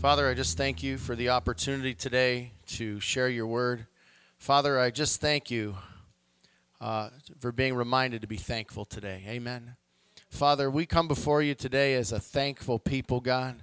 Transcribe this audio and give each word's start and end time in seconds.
Father, 0.00 0.30
I 0.30 0.32
just 0.32 0.56
thank 0.56 0.82
you 0.82 0.96
for 0.96 1.14
the 1.14 1.28
opportunity 1.28 1.92
today 1.92 2.52
to 2.68 3.00
share 3.00 3.28
your 3.28 3.46
word. 3.46 3.86
Father, 4.38 4.80
I 4.80 4.90
just 4.90 5.20
thank 5.20 5.50
you 5.50 5.76
uh, 6.80 7.10
for 7.38 7.52
being 7.52 7.74
reminded 7.74 8.22
to 8.22 8.26
be 8.26 8.38
thankful 8.38 8.86
today. 8.86 9.22
Amen. 9.28 9.76
Father, 10.30 10.70
we 10.70 10.86
come 10.86 11.06
before 11.06 11.42
you 11.42 11.54
today 11.54 11.92
as 11.96 12.12
a 12.12 12.18
thankful 12.18 12.78
people, 12.78 13.20
God. 13.20 13.62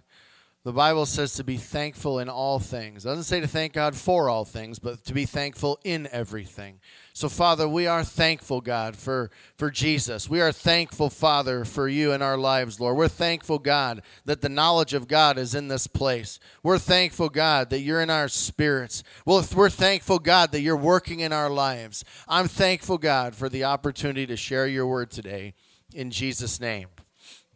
The 0.67 0.73
Bible 0.73 1.05
says 1.05 1.34
to 1.35 1.45
be 1.45 1.55
thankful 1.55 2.20
in 2.20 2.27
all 2.27 2.59
things. 2.59 3.05
It 3.05 3.08
doesn't 3.08 3.23
say 3.23 3.39
to 3.39 3.48
thank 3.48 3.71
God 3.71 3.95
for 3.95 4.27
all 4.27 4.44
things, 4.44 4.80
but 4.80 5.02
to 5.05 5.13
be 5.13 5.23
thankful 5.23 5.80
in 5.85 6.09
everything. 6.12 6.81
So, 7.13 7.30
Father, 7.30 7.70
we 7.70 7.88
are 7.88 8.03
thankful, 8.03 8.59
God, 8.59 8.98
for, 8.98 9.31
for 9.55 9.72
Jesus. 9.72 10.30
We 10.30 10.41
are 10.41 10.52
thankful, 10.52 11.09
Father, 11.09 11.63
for 11.63 11.88
you 11.88 12.11
in 12.11 12.22
our 12.22 12.38
lives, 12.38 12.81
Lord. 12.81 12.98
We're 12.98 13.08
thankful, 13.08 13.59
God, 13.59 14.02
that 14.25 14.41
the 14.41 14.49
knowledge 14.49 14.94
of 14.94 15.08
God 15.08 15.38
is 15.38 15.55
in 15.55 15.70
this 15.70 15.88
place. 15.88 16.38
We're 16.63 16.80
thankful, 16.80 17.30
God, 17.30 17.70
that 17.70 17.80
you're 17.80 18.02
in 18.02 18.09
our 18.09 18.27
spirits. 18.27 19.05
Well, 19.25 19.47
we're 19.55 19.70
thankful, 19.70 20.20
God, 20.20 20.52
that 20.52 20.59
you're 20.59 20.75
working 20.75 21.22
in 21.22 21.31
our 21.31 21.49
lives. 21.49 22.03
I'm 22.27 22.49
thankful, 22.49 22.97
God, 22.97 23.36
for 23.36 23.47
the 23.47 23.64
opportunity 23.64 24.27
to 24.27 24.36
share 24.36 24.67
your 24.67 24.86
word 24.86 25.11
today. 25.11 25.53
In 25.94 26.11
Jesus' 26.11 26.59
name. 26.59 26.89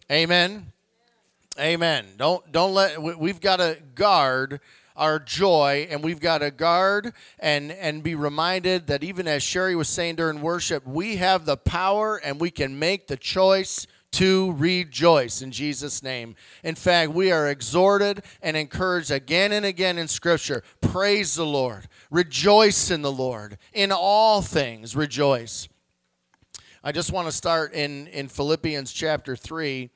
Amen. 0.09 0.71
Amen. 1.59 2.05
Don't 2.17 2.49
don't 2.51 2.73
let 2.73 3.01
we've 3.01 3.41
got 3.41 3.57
to 3.57 3.77
guard 3.93 4.61
our 4.95 5.19
joy 5.19 5.85
and 5.89 6.01
we've 6.01 6.21
got 6.21 6.37
to 6.37 6.49
guard 6.49 7.11
and 7.39 7.73
and 7.73 8.01
be 8.01 8.15
reminded 8.15 8.87
that 8.87 9.03
even 9.03 9.27
as 9.27 9.43
Sherry 9.43 9.75
was 9.75 9.89
saying 9.89 10.15
during 10.15 10.41
worship, 10.41 10.87
we 10.87 11.17
have 11.17 11.45
the 11.45 11.57
power 11.57 12.15
and 12.15 12.39
we 12.39 12.51
can 12.51 12.79
make 12.79 13.07
the 13.07 13.17
choice 13.17 13.85
to 14.13 14.53
rejoice 14.53 15.41
in 15.41 15.51
Jesus 15.51 16.01
name. 16.01 16.35
In 16.63 16.75
fact, 16.75 17.11
we 17.11 17.33
are 17.33 17.49
exhorted 17.49 18.23
and 18.41 18.55
encouraged 18.55 19.11
again 19.11 19.51
and 19.51 19.65
again 19.65 19.97
in 19.97 20.07
scripture, 20.07 20.63
praise 20.79 21.35
the 21.35 21.45
Lord. 21.45 21.87
Rejoice 22.09 22.91
in 22.91 23.01
the 23.01 23.11
Lord. 23.11 23.57
In 23.73 23.91
all 23.91 24.41
things 24.41 24.95
rejoice. 24.95 25.67
I 26.81 26.93
just 26.93 27.11
want 27.11 27.27
to 27.27 27.31
start 27.33 27.73
in 27.73 28.07
in 28.07 28.29
Philippians 28.29 28.93
chapter 28.93 29.35
3 29.35 29.89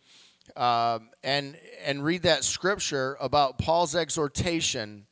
um, 0.55 1.09
and 1.23 1.57
and 1.83 2.03
read 2.03 2.23
that 2.23 2.43
scripture 2.43 3.17
about 3.19 3.57
Paul's 3.57 3.95
exhortation 3.95 5.05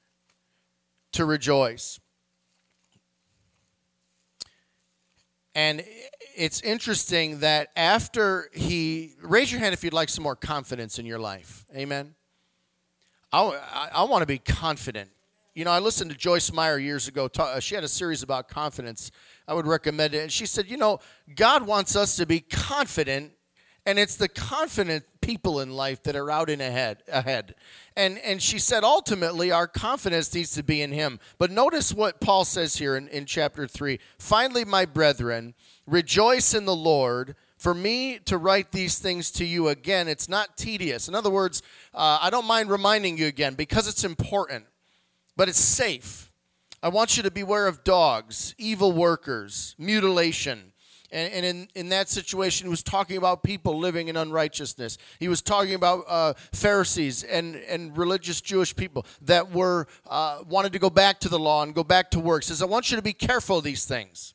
to 1.14 1.26
rejoice. 1.26 2.00
And 5.56 5.84
it's 6.36 6.62
interesting 6.62 7.40
that 7.40 7.70
after 7.76 8.50
he 8.54 9.14
raise 9.22 9.52
your 9.52 9.62
hand 9.62 9.74
if 9.74 9.84
you'd 9.84 9.94
like 9.94 10.10
some 10.10 10.24
more 10.24 10.36
confidence 10.36 10.98
in 10.98 11.06
your 11.06 11.20
life. 11.20 11.66
Amen. 11.76 12.16
I, 13.32 13.42
I, 13.42 13.90
I 13.94 14.04
want 14.04 14.24
to 14.24 14.26
be 14.26 14.40
confident. 14.40 15.10
You 15.54 15.66
know, 15.66 15.72
I 15.72 15.78
listened 15.78 16.10
to 16.10 16.18
Joyce 16.18 16.52
Meyer 16.52 16.80
years 16.80 17.08
ago. 17.08 17.28
Talk, 17.28 17.62
she 17.62 17.76
had 17.76 17.84
a 17.84 17.88
series 17.88 18.24
about 18.24 18.48
confidence. 18.48 19.12
I 19.48 19.54
would 19.54 19.68
recommend 19.68 20.16
it. 20.16 20.24
And 20.24 20.32
she 20.32 20.48
said, 20.48 20.68
you 20.68 20.78
know, 20.78 21.00
God 21.36 21.68
wants 21.68 21.96
us 21.96 22.16
to 22.16 22.26
be 22.26 22.40
confident 22.40 23.34
and 23.86 24.00
it's 24.00 24.16
the 24.16 24.30
confident 24.30 25.04
people 25.24 25.62
in 25.62 25.72
life 25.72 26.04
that 26.04 26.16
are 26.16 26.30
out 26.30 26.50
in 26.50 26.60
ahead 26.60 27.02
ahead. 27.08 27.56
And 27.96 28.20
and 28.20 28.42
she 28.42 28.60
said 28.60 28.84
ultimately 28.84 29.52
our 29.52 29.68
confidence 29.68 30.34
needs 30.34 30.52
to 30.52 30.64
be 30.64 30.82
in 30.82 30.92
him. 30.92 31.20
But 31.38 31.50
notice 31.50 31.94
what 31.94 32.20
paul 32.20 32.46
says 32.46 32.76
here 32.76 32.96
in, 32.96 33.08
in 33.08 33.26
chapter 33.26 33.66
3 33.66 34.00
finally 34.20 34.66
my 34.66 34.86
brethren 34.86 35.56
rejoice 35.88 36.54
in 36.54 36.66
the 36.66 36.76
lord. 36.76 37.36
For 37.58 37.74
me 37.74 38.20
to 38.26 38.38
write 38.38 38.74
these 38.74 39.00
things 39.00 39.32
to 39.32 39.46
you 39.46 39.70
again 39.70 40.10
it's 40.10 40.28
not 40.28 40.58
tedious. 40.58 41.08
In 41.08 41.16
other 41.16 41.30
words 41.30 41.62
uh, 41.94 42.20
i 42.22 42.30
don't 42.30 42.46
mind 42.46 42.70
reminding 42.70 43.18
you 43.18 43.28
again 43.28 43.54
because 43.56 43.88
it's 43.88 44.04
important 44.04 44.66
but 45.36 45.50
it's 45.50 45.60
safe. 45.60 46.32
I 46.84 46.90
want 46.90 47.16
you 47.16 47.24
to 47.24 47.32
beware 47.32 47.68
of 47.68 47.86
dogs 47.86 48.54
evil 48.58 48.92
workers 48.92 49.74
mutilation 49.80 50.73
and, 51.14 51.32
and 51.32 51.46
in, 51.46 51.68
in 51.76 51.90
that 51.90 52.10
situation, 52.10 52.66
he 52.66 52.70
was 52.70 52.82
talking 52.82 53.18
about 53.18 53.44
people 53.44 53.78
living 53.78 54.08
in 54.08 54.18
unrighteousness. 54.18 54.98
He 55.20 55.28
was 55.28 55.42
talking 55.42 55.76
about 55.76 56.04
uh, 56.08 56.34
Pharisees 56.52 57.24
and, 57.24 57.56
and 57.56 57.96
religious 57.96 58.42
Jewish 58.42 58.76
people 58.76 59.06
that 59.22 59.52
were 59.52 59.88
uh, 60.10 60.40
wanted 60.48 60.74
to 60.74 60.80
go 60.80 60.90
back 60.90 61.20
to 61.20 61.30
the 61.30 61.38
law 61.38 61.62
and 61.62 61.76
go 61.76 61.84
back 61.84 62.10
to 62.12 62.20
work. 62.20 62.44
He 62.44 62.48
says, 62.48 62.64
I 62.64 62.66
want 62.66 62.90
you 62.90 62.98
to 62.98 63.04
be 63.04 63.14
careful 63.14 63.60
of 63.60 63.64
these 63.64 63.86
things. 63.86 64.34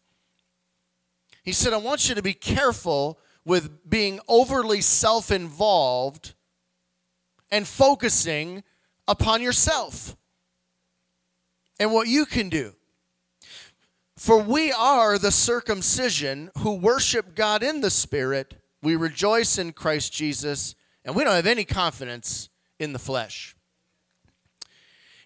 He 1.42 1.52
said, 1.52 1.72
I 1.72 1.78
want 1.78 2.08
you 2.08 2.14
to 2.14 2.22
be 2.22 2.34
careful 2.34 3.18
with 3.44 3.90
being 3.90 4.20
overly 4.28 4.80
self 4.80 5.32
involved 5.32 6.34
and 7.50 7.66
focusing 7.66 8.62
upon 9.08 9.42
yourself 9.42 10.16
and 11.80 11.92
what 11.92 12.06
you 12.06 12.24
can 12.24 12.48
do. 12.48 12.74
For 14.18 14.36
we 14.42 14.72
are 14.72 15.16
the 15.16 15.30
circumcision 15.30 16.50
who 16.58 16.74
worship 16.74 17.36
God 17.36 17.62
in 17.62 17.82
the 17.82 17.90
Spirit. 17.90 18.56
We 18.82 18.96
rejoice 18.96 19.58
in 19.58 19.72
Christ 19.72 20.12
Jesus, 20.12 20.74
and 21.04 21.14
we 21.14 21.22
don't 21.22 21.36
have 21.36 21.46
any 21.46 21.64
confidence 21.64 22.48
in 22.80 22.92
the 22.92 22.98
flesh. 22.98 23.54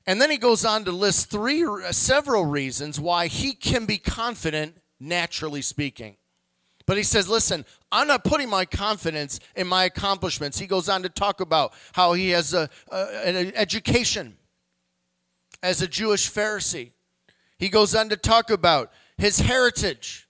And 0.06 0.20
then 0.20 0.30
he 0.30 0.36
goes 0.36 0.66
on 0.66 0.84
to 0.84 0.92
list 0.92 1.30
three 1.30 1.64
several 1.90 2.44
reasons 2.44 3.00
why 3.00 3.28
he 3.28 3.54
can 3.54 3.86
be 3.86 3.96
confident 3.96 4.76
naturally 5.00 5.62
speaking. 5.62 6.18
But 6.84 6.98
he 6.98 7.02
says, 7.02 7.30
listen, 7.30 7.64
I'm 7.90 8.08
not 8.08 8.24
putting 8.24 8.50
my 8.50 8.66
confidence 8.66 9.40
in 9.56 9.68
my 9.68 9.84
accomplishments. 9.84 10.58
He 10.58 10.66
goes 10.66 10.90
on 10.90 11.02
to 11.04 11.08
talk 11.08 11.40
about 11.40 11.72
how 11.92 12.12
he 12.12 12.30
has 12.30 12.52
a, 12.52 12.68
a 12.90 13.26
an 13.26 13.52
education 13.54 14.36
as 15.62 15.80
a 15.80 15.88
Jewish 15.88 16.30
Pharisee. 16.30 16.90
He 17.62 17.68
goes 17.68 17.94
on 17.94 18.08
to 18.08 18.16
talk 18.16 18.50
about 18.50 18.90
his 19.16 19.38
heritage 19.38 20.28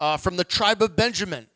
uh, 0.00 0.16
from 0.16 0.34
the 0.34 0.42
tribe 0.42 0.82
of 0.82 0.96
Benjamin. 0.96 1.46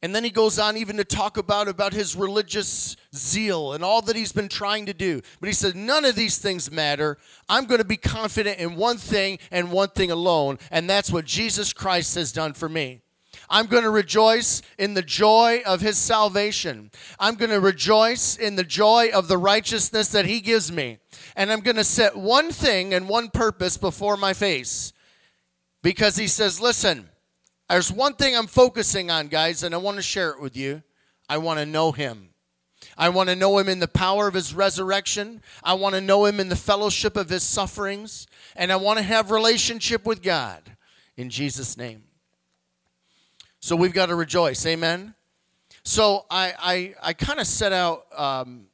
And 0.00 0.14
then 0.14 0.24
he 0.24 0.30
goes 0.30 0.58
on 0.58 0.78
even 0.78 0.96
to 0.96 1.04
talk 1.04 1.36
about, 1.36 1.68
about 1.68 1.92
his 1.92 2.16
religious 2.16 2.96
zeal 3.14 3.74
and 3.74 3.84
all 3.84 4.00
that 4.00 4.16
he's 4.16 4.32
been 4.32 4.48
trying 4.48 4.86
to 4.86 4.94
do. 4.94 5.20
But 5.38 5.48
he 5.48 5.52
says, 5.52 5.74
none 5.74 6.06
of 6.06 6.14
these 6.14 6.38
things 6.38 6.70
matter. 6.70 7.18
I'm 7.46 7.66
going 7.66 7.80
to 7.80 7.86
be 7.86 7.98
confident 7.98 8.58
in 8.58 8.74
one 8.74 8.96
thing 8.96 9.38
and 9.50 9.70
one 9.70 9.90
thing 9.90 10.10
alone, 10.10 10.58
and 10.70 10.88
that's 10.88 11.12
what 11.12 11.26
Jesus 11.26 11.74
Christ 11.74 12.14
has 12.14 12.32
done 12.32 12.54
for 12.54 12.70
me. 12.70 13.02
I'm 13.48 13.66
going 13.66 13.84
to 13.84 13.90
rejoice 13.90 14.62
in 14.78 14.94
the 14.94 15.02
joy 15.02 15.62
of 15.66 15.80
his 15.80 15.98
salvation. 15.98 16.90
I'm 17.18 17.36
going 17.36 17.50
to 17.50 17.60
rejoice 17.60 18.36
in 18.36 18.56
the 18.56 18.64
joy 18.64 19.10
of 19.12 19.28
the 19.28 19.38
righteousness 19.38 20.08
that 20.08 20.26
he 20.26 20.40
gives 20.40 20.72
me. 20.72 20.98
And 21.36 21.52
I'm 21.52 21.60
going 21.60 21.76
to 21.76 21.84
set 21.84 22.16
one 22.16 22.50
thing 22.50 22.92
and 22.92 23.08
one 23.08 23.28
purpose 23.28 23.76
before 23.76 24.16
my 24.16 24.32
face. 24.32 24.92
Because 25.82 26.16
he 26.16 26.26
says, 26.26 26.60
listen, 26.60 27.08
there's 27.68 27.92
one 27.92 28.14
thing 28.14 28.36
I'm 28.36 28.46
focusing 28.46 29.10
on, 29.10 29.28
guys, 29.28 29.62
and 29.62 29.74
I 29.74 29.78
want 29.78 29.96
to 29.96 30.02
share 30.02 30.30
it 30.30 30.40
with 30.40 30.56
you. 30.56 30.82
I 31.28 31.38
want 31.38 31.60
to 31.60 31.66
know 31.66 31.92
him. 31.92 32.30
I 32.98 33.08
want 33.08 33.28
to 33.28 33.36
know 33.36 33.58
him 33.58 33.68
in 33.68 33.80
the 33.80 33.88
power 33.88 34.26
of 34.26 34.34
his 34.34 34.54
resurrection. 34.54 35.42
I 35.62 35.74
want 35.74 35.94
to 35.94 36.00
know 36.00 36.24
him 36.24 36.40
in 36.40 36.48
the 36.48 36.56
fellowship 36.56 37.16
of 37.16 37.28
his 37.28 37.42
sufferings. 37.42 38.26
And 38.54 38.72
I 38.72 38.76
want 38.76 38.98
to 38.98 39.04
have 39.04 39.30
relationship 39.30 40.06
with 40.06 40.22
God. 40.22 40.62
In 41.16 41.30
Jesus' 41.30 41.76
name. 41.76 42.05
So 43.66 43.74
we've 43.74 43.92
got 43.92 44.06
to 44.06 44.14
rejoice. 44.14 44.64
Amen. 44.64 45.12
So 45.82 46.24
I 46.30 46.54
I, 46.56 46.94
I 47.02 47.12
kind 47.14 47.40
of 47.40 47.48
set 47.48 47.72
out. 47.72 48.06
Um, 48.16 48.66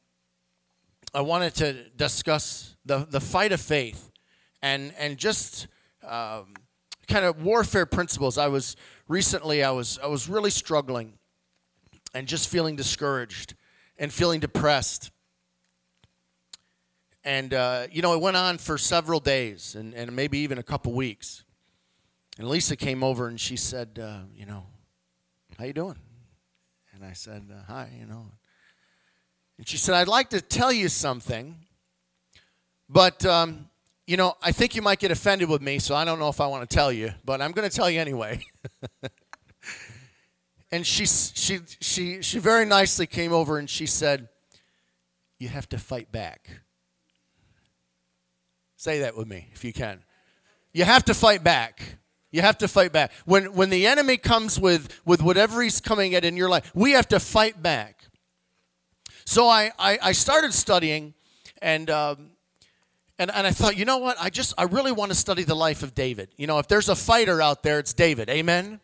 I 1.15 1.23
wanted 1.23 1.55
to 1.55 1.89
discuss 1.97 2.77
the 2.85 3.07
the 3.09 3.19
fight 3.19 3.53
of 3.53 3.61
faith, 3.63 4.11
and 4.61 4.93
and 4.99 5.17
just 5.17 5.67
um, 6.07 6.53
kind 7.09 7.25
of 7.25 7.43
warfare 7.43 7.87
principles. 7.87 8.37
I 8.37 8.49
was 8.49 8.77
recently 9.09 9.65
I 9.65 9.71
was 9.71 9.99
I 9.99 10.09
was 10.09 10.29
really 10.29 10.51
struggling, 10.51 11.15
and 12.13 12.29
just 12.29 12.51
feeling 12.51 12.77
discouraged, 12.77 13.55
and 13.97 14.13
feeling 14.13 14.41
depressed. 14.41 15.11
And 17.25 17.55
uh, 17.55 17.87
you 17.91 18.03
know, 18.03 18.13
it 18.13 18.21
went 18.21 18.37
on 18.37 18.59
for 18.59 18.77
several 18.77 19.21
days, 19.21 19.75
and, 19.75 19.95
and 19.95 20.15
maybe 20.15 20.41
even 20.41 20.59
a 20.59 20.63
couple 20.63 20.93
weeks. 20.93 21.45
And 22.39 22.47
Lisa 22.47 22.77
came 22.77 23.03
over 23.03 23.27
and 23.29 23.41
she 23.41 23.57
said, 23.57 23.99
uh, 24.03 24.21
you 24.35 24.47
know, 24.47 24.67
how 25.59 25.65
you 25.65 25.73
doing? 25.73 25.97
And 26.95 27.05
I 27.05 27.13
said, 27.13 27.45
uh, 27.51 27.63
hi, 27.67 27.91
you 27.99 28.07
know. 28.07 28.27
And 29.59 29.69
she 29.69 29.77
said, 29.77 29.95
I'd 29.95 30.09
like 30.09 30.31
to 30.31 30.41
tell 30.41 30.73
you 30.73 30.89
something, 30.89 31.57
but, 32.89 33.25
um, 33.25 33.69
you 34.07 34.17
know, 34.17 34.35
I 34.43 34.53
think 34.53 34.75
you 34.75 34.83
might 34.83 34.99
get 34.99 35.11
offended 35.11 35.49
with 35.49 35.63
me, 35.63 35.79
so 35.79 35.95
I 35.95 36.05
don't 36.05 36.19
know 36.19 36.29
if 36.29 36.41
I 36.41 36.47
want 36.47 36.69
to 36.69 36.75
tell 36.75 36.93
you, 36.93 37.13
but 37.25 37.41
I'm 37.41 37.53
going 37.53 37.69
to 37.69 37.75
tell 37.75 37.89
you 37.89 38.01
anyway. 38.01 38.41
and 40.73 40.87
she, 40.87 41.07
she, 41.07 41.61
she, 41.81 42.23
she 42.23 42.39
very 42.39 42.65
nicely 42.65 43.07
came 43.07 43.33
over 43.33 43.59
and 43.59 43.71
she 43.71 43.87
said, 43.87 44.29
You 45.39 45.49
have 45.49 45.69
to 45.71 45.79
fight 45.79 46.11
back. 46.11 46.49
Say 48.77 49.01
that 49.01 49.17
with 49.17 49.29
me 49.29 49.49
if 49.53 49.65
you 49.65 49.73
can. 49.73 50.03
You 50.73 50.85
have 50.85 51.05
to 51.05 51.15
fight 51.15 51.45
back. 51.45 51.99
You 52.33 52.41
have 52.41 52.57
to 52.59 52.69
fight 52.69 52.93
back. 52.93 53.13
When, 53.27 53.53
when 53.53 53.69
the 53.69 53.87
enemy 53.87 54.17
comes 54.17 54.59
with, 54.59 55.01
with 55.05 55.23
whatever 55.23 55.63
he's 55.63 55.81
coming 55.81 56.15
at 56.15 56.25
in 56.25 56.37
your 56.37 56.49
life, 56.49 56.73
we 56.75 56.93
have 56.93 57.07
to 57.09 57.21
fight 57.21 57.63
back. 57.63 58.07
So 59.27 59.49
I, 59.49 59.71
I, 59.79 59.99
I 60.03 60.13
started 60.13 60.55
studying, 60.55 61.13
and, 61.61 61.91
um, 61.91 62.31
and, 63.19 63.31
and 63.31 63.47
I 63.47 63.51
thought, 63.51 63.77
you 63.77 63.85
know 63.85 63.99
what? 63.99 64.17
I 64.19 64.31
just, 64.31 64.55
I 64.57 64.65
really 64.65 64.93
want 64.93 65.11
to 65.11 65.15
study 65.15 65.45
the 65.45 65.55
life 65.55 65.83
of 65.83 65.95
David. 65.95 66.31
You 66.39 66.47
know, 66.47 66.59
if 66.59 66.69
there's 66.69 66.89
a 66.89 66.97
fighter 66.97 67.43
out 67.43 67.63
there, 67.63 67.79
it's 67.79 67.93
David. 67.93 68.31
Amen? 68.31 68.81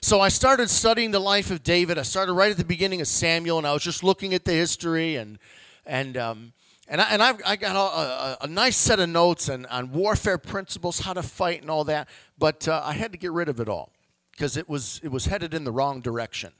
So 0.00 0.20
I 0.20 0.28
started 0.28 0.68
studying 0.68 1.12
the 1.12 1.20
life 1.20 1.52
of 1.52 1.62
David. 1.62 1.98
I 1.98 2.02
started 2.02 2.32
right 2.32 2.50
at 2.50 2.56
the 2.56 2.64
beginning 2.64 3.00
of 3.00 3.06
Samuel, 3.06 3.58
and 3.58 3.66
I 3.66 3.72
was 3.72 3.82
just 3.82 4.02
looking 4.02 4.34
at 4.34 4.44
the 4.44 4.52
history 4.52 5.16
and, 5.16 5.38
and, 5.86 6.16
um, 6.16 6.52
and, 6.88 7.00
I, 7.00 7.10
and 7.10 7.22
I've, 7.22 7.40
I 7.44 7.56
got 7.56 7.76
a, 7.76 7.78
a, 7.78 8.38
a, 8.42 8.46
nice 8.46 8.76
set 8.76 8.98
of 8.98 9.08
notes 9.08 9.48
and, 9.48 9.66
on 9.66 9.92
warfare 9.92 10.38
principles, 10.38 11.00
how 11.00 11.12
to 11.12 11.22
fight, 11.22 11.60
and 11.60 11.70
all 11.70 11.84
that. 11.84 12.08
But 12.38 12.66
uh, 12.66 12.82
I 12.84 12.94
had 12.94 13.12
to 13.12 13.18
get 13.18 13.30
rid 13.32 13.48
of 13.48 13.60
it 13.60 13.68
all 13.68 13.92
because 14.32 14.56
it 14.56 14.68
was, 14.68 15.00
it 15.02 15.08
was 15.08 15.26
headed 15.26 15.52
in 15.52 15.64
the 15.64 15.72
wrong 15.72 16.00
direction. 16.00 16.52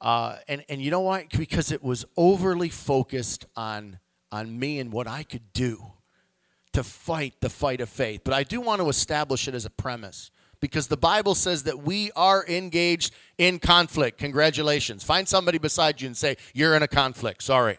Uh, 0.00 0.36
and, 0.48 0.64
and 0.68 0.80
you 0.80 0.90
know 0.90 1.00
why? 1.00 1.26
Because 1.36 1.70
it 1.70 1.82
was 1.82 2.04
overly 2.16 2.70
focused 2.70 3.44
on, 3.56 3.98
on 4.32 4.58
me 4.58 4.78
and 4.78 4.90
what 4.90 5.06
I 5.06 5.22
could 5.22 5.52
do 5.52 5.92
to 6.72 6.82
fight 6.82 7.34
the 7.40 7.50
fight 7.50 7.80
of 7.80 7.88
faith. 7.88 8.22
But 8.24 8.34
I 8.34 8.42
do 8.42 8.60
want 8.60 8.80
to 8.80 8.88
establish 8.88 9.48
it 9.48 9.54
as 9.54 9.64
a 9.64 9.70
premise 9.70 10.30
because 10.60 10.88
the 10.88 10.96
Bible 10.96 11.34
says 11.34 11.64
that 11.64 11.82
we 11.82 12.10
are 12.16 12.44
engaged 12.46 13.14
in 13.38 13.58
conflict. 13.58 14.18
Congratulations. 14.18 15.02
Find 15.02 15.28
somebody 15.28 15.58
beside 15.58 16.00
you 16.00 16.06
and 16.06 16.16
say, 16.16 16.36
You're 16.54 16.74
in 16.74 16.82
a 16.82 16.88
conflict. 16.88 17.42
Sorry. 17.42 17.78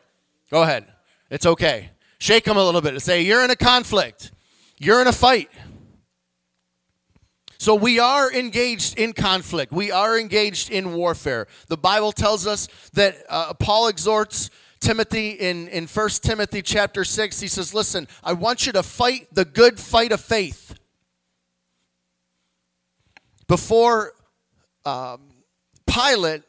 Go 0.50 0.64
ahead. 0.64 0.86
It's 1.30 1.46
okay. 1.46 1.92
Shake 2.20 2.46
them 2.46 2.58
a 2.58 2.64
little 2.64 2.82
bit 2.82 2.94
and 2.94 3.02
say, 3.02 3.22
You're 3.22 3.44
in 3.44 3.52
a 3.52 3.56
conflict, 3.56 4.32
you're 4.78 5.02
in 5.02 5.08
a 5.08 5.14
fight. 5.14 5.50
So 7.60 7.74
we 7.74 8.00
are 8.00 8.32
engaged 8.32 9.00
in 9.00 9.14
conflict. 9.14 9.72
We 9.72 9.92
are 9.92 10.18
engaged 10.18 10.70
in 10.70 10.94
warfare. 10.94 11.48
The 11.68 11.78
Bible 11.78 12.12
tells 12.12 12.46
us 12.46 12.68
that 12.94 13.18
uh, 13.30 13.56
Paul 13.56 13.88
exhorts 13.88 14.52
Timothy 14.80 15.32
in, 15.32 15.68
in 15.70 15.88
1 15.88 16.10
Timothy 16.22 16.62
chapter 16.62 17.04
6. 17.04 17.40
He 17.40 17.48
says, 17.48 17.74
Listen, 17.74 18.08
I 18.24 18.34
want 18.34 18.68
you 18.68 18.72
to 18.74 18.84
fight 18.84 19.28
the 19.34 19.44
good 19.44 19.80
fight 19.80 20.12
of 20.12 20.22
faith. 20.22 20.76
Before 23.48 24.14
um, 24.86 25.22
Pilate, 25.88 26.44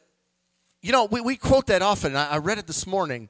you 0.81 0.91
know, 0.91 1.05
we, 1.05 1.21
we 1.21 1.37
quote 1.37 1.67
that 1.67 1.81
often. 1.81 2.15
I, 2.15 2.33
I 2.33 2.37
read 2.37 2.59
it 2.59 2.67
this 2.67 2.85
morning 2.85 3.29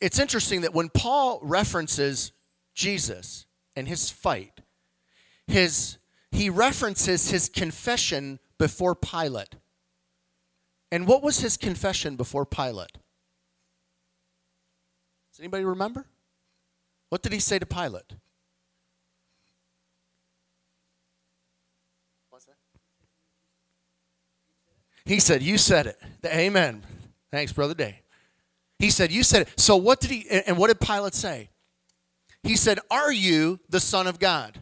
it's 0.00 0.18
interesting 0.18 0.60
that 0.62 0.74
when 0.74 0.88
Paul 0.88 1.40
references 1.42 2.32
Jesus 2.74 3.46
and 3.74 3.88
his 3.88 4.10
fight, 4.10 4.60
his, 5.46 5.98
he 6.30 6.50
references 6.50 7.30
his 7.30 7.48
confession 7.48 8.38
before 8.58 8.94
Pilate. 8.94 9.56
And 10.90 11.06
what 11.06 11.22
was 11.22 11.40
his 11.40 11.56
confession 11.56 12.16
before 12.16 12.46
Pilate? 12.46 12.92
Does 15.32 15.40
anybody 15.40 15.64
remember? 15.64 16.06
What 17.08 17.22
did 17.22 17.32
he 17.32 17.40
say 17.40 17.58
to 17.58 17.66
Pilate? 17.66 18.12
What's 22.30 22.44
that? 22.46 22.56
He 25.04 25.20
said, 25.20 25.42
You 25.42 25.58
said 25.58 25.86
it. 25.86 25.98
Amen. 26.26 26.82
Thanks, 27.30 27.52
Brother 27.52 27.74
Day. 27.74 28.02
He 28.78 28.90
said, 28.90 29.10
You 29.10 29.22
said 29.22 29.42
it. 29.42 29.60
So 29.60 29.76
what 29.76 30.00
did 30.00 30.10
he, 30.10 30.28
and 30.28 30.56
what 30.56 30.68
did 30.68 30.80
Pilate 30.80 31.14
say? 31.14 31.50
He 32.42 32.56
said, 32.56 32.78
Are 32.90 33.12
you 33.12 33.60
the 33.68 33.80
Son 33.80 34.06
of 34.06 34.18
God? 34.18 34.60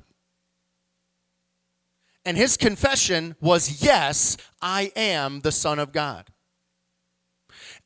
And 2.25 2.37
his 2.37 2.57
confession 2.57 3.37
was, 3.41 3.83
Yes, 3.83 4.37
I 4.61 4.93
am 4.97 5.41
the 5.41 5.53
Son 5.53 5.79
of 5.79 5.93
God. 5.93 6.31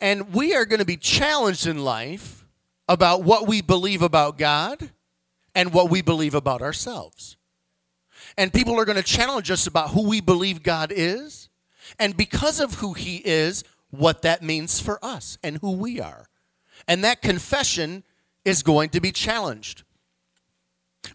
And 0.01 0.33
we 0.33 0.55
are 0.55 0.65
going 0.65 0.79
to 0.79 0.87
be 0.87 0.97
challenged 0.97 1.67
in 1.67 1.85
life 1.85 2.47
about 2.89 3.23
what 3.23 3.47
we 3.47 3.61
believe 3.61 4.03
about 4.03 4.39
God 4.39 4.91
and 5.55 5.73
what 5.75 5.91
we 5.91 6.01
believe 6.01 6.35
about 6.35 6.63
ourselves. 6.63 7.37
And 8.39 8.53
people 8.53 8.79
are 8.81 8.85
going 8.85 8.97
to 8.97 9.03
challenge 9.03 9.51
us 9.51 9.67
about 9.67 9.91
who 9.91 10.09
we 10.09 10.21
believe 10.21 10.63
God 10.63 10.93
is. 10.95 11.49
And 11.99 12.17
because 12.17 12.61
of 12.61 12.75
who 12.75 12.95
he 12.95 13.17
is, 13.17 13.65
what 13.91 14.23
that 14.23 14.43
means 14.43 14.81
for 14.81 15.05
us 15.05 15.39
and 15.43 15.59
who 15.59 15.73
we 15.73 16.01
are. 16.01 16.27
And 16.89 17.05
that 17.05 17.23
confession 17.23 18.05
is 18.45 18.63
going 18.63 18.91
to 18.91 19.01
be 19.01 19.13
challenged. 19.13 19.85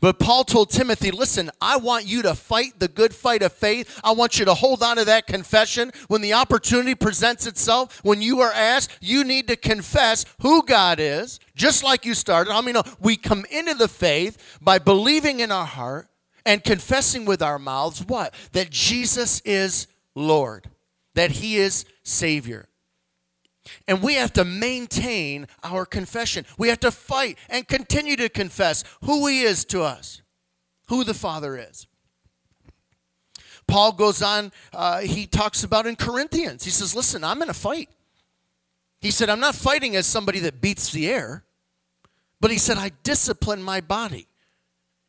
But 0.01 0.19
Paul 0.19 0.43
told 0.43 0.71
Timothy, 0.71 1.11
listen, 1.11 1.51
I 1.61 1.77
want 1.77 2.05
you 2.05 2.21
to 2.23 2.35
fight 2.35 2.79
the 2.79 2.87
good 2.87 3.13
fight 3.13 3.41
of 3.41 3.53
faith. 3.53 3.99
I 4.03 4.11
want 4.11 4.39
you 4.39 4.45
to 4.45 4.53
hold 4.53 4.83
on 4.83 4.97
to 4.97 5.05
that 5.05 5.27
confession. 5.27 5.91
When 6.07 6.21
the 6.21 6.33
opportunity 6.33 6.95
presents 6.95 7.45
itself, 7.47 8.03
when 8.03 8.21
you 8.21 8.41
are 8.41 8.51
asked, 8.51 8.97
you 9.01 9.23
need 9.23 9.47
to 9.47 9.55
confess 9.55 10.25
who 10.41 10.63
God 10.63 10.99
is, 10.99 11.39
just 11.55 11.83
like 11.83 12.05
you 12.05 12.13
started. 12.13 12.51
I 12.51 12.61
mean, 12.61 12.75
uh, 12.75 12.83
we 12.99 13.15
come 13.15 13.45
into 13.49 13.73
the 13.75 13.87
faith 13.87 14.57
by 14.61 14.79
believing 14.79 15.39
in 15.39 15.51
our 15.51 15.65
heart 15.65 16.07
and 16.45 16.63
confessing 16.63 17.25
with 17.25 17.41
our 17.41 17.59
mouths 17.59 18.03
what? 18.05 18.33
That 18.51 18.69
Jesus 18.69 19.41
is 19.41 19.87
Lord, 20.13 20.69
that 21.15 21.31
He 21.31 21.57
is 21.57 21.85
Savior. 22.03 22.69
And 23.87 24.03
we 24.03 24.13
have 24.15 24.31
to 24.33 24.45
maintain 24.45 25.47
our 25.63 25.85
confession. 25.85 26.45
We 26.57 26.69
have 26.69 26.79
to 26.81 26.91
fight 26.91 27.37
and 27.49 27.67
continue 27.67 28.15
to 28.17 28.29
confess 28.29 28.83
who 29.03 29.25
He 29.27 29.41
is 29.41 29.65
to 29.65 29.81
us, 29.81 30.21
who 30.87 31.03
the 31.03 31.15
Father 31.15 31.57
is. 31.57 31.87
Paul 33.67 33.93
goes 33.93 34.21
on, 34.21 34.51
uh, 34.73 34.99
he 34.99 35.25
talks 35.25 35.63
about 35.63 35.87
in 35.87 35.95
Corinthians. 35.95 36.63
He 36.63 36.69
says, 36.69 36.95
Listen, 36.95 37.23
I'm 37.23 37.41
in 37.41 37.49
a 37.49 37.53
fight. 37.53 37.89
He 39.01 39.11
said, 39.11 39.29
I'm 39.29 39.39
not 39.39 39.55
fighting 39.55 39.95
as 39.95 40.05
somebody 40.05 40.39
that 40.39 40.61
beats 40.61 40.91
the 40.91 41.09
air, 41.09 41.43
but 42.39 42.51
he 42.51 42.57
said, 42.57 42.77
I 42.77 42.91
discipline 43.03 43.61
my 43.61 43.81
body. 43.81 44.27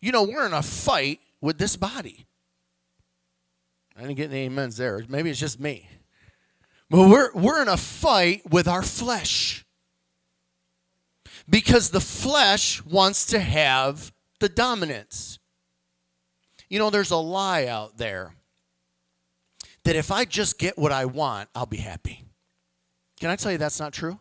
You 0.01 0.13
know, 0.13 0.23
we're 0.23 0.47
in 0.47 0.53
a 0.53 0.63
fight 0.63 1.21
with 1.41 1.59
this 1.59 1.77
body. 1.77 2.27
I 3.97 4.03
didn't 4.03 4.17
get 4.17 4.31
any 4.31 4.47
amens 4.47 4.77
there. 4.77 5.03
Maybe 5.09 5.31
it's 5.31 5.41
just 5.41 5.59
me. 5.59 5.89
But 6.89 7.09
we're, 7.09 7.33
we're 7.33 7.63
in 7.63 7.69
a 7.69 7.77
fight 7.77 8.51
with 8.51 8.69
our 8.69 8.83
flesh. 8.83 9.65
Because 11.49 11.91
the 11.91 12.01
flesh 12.01 12.85
wants 12.85 13.27
to 13.27 13.39
have 13.39 14.13
the 14.41 14.49
dominance. 14.49 15.39
You 16.69 16.79
know, 16.79 16.91
there's 16.91 17.11
a 17.11 17.17
lie 17.17 17.67
out 17.67 17.99
there 17.99 18.35
that 19.85 19.97
if 19.97 20.11
I 20.11 20.25
just 20.25 20.59
get 20.59 20.77
what 20.77 20.91
I 20.93 21.05
want, 21.05 21.49
I'll 21.55 21.67
be 21.67 21.77
happy. 21.77 22.25
Can 23.21 23.31
I 23.31 23.37
tell 23.37 23.53
you 23.53 23.59
that's 23.59 23.81
not 23.81 23.93
true? 23.93 24.19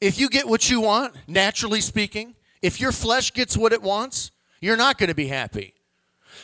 If 0.00 0.20
you 0.20 0.28
get 0.28 0.46
what 0.46 0.70
you 0.70 0.80
want, 0.80 1.14
naturally 1.26 1.80
speaking, 1.80 2.36
if 2.60 2.80
your 2.80 2.92
flesh 2.92 3.32
gets 3.32 3.56
what 3.56 3.72
it 3.72 3.82
wants, 3.82 4.30
you're 4.60 4.76
not 4.76 4.98
going 4.98 5.08
to 5.08 5.14
be 5.14 5.28
happy. 5.28 5.74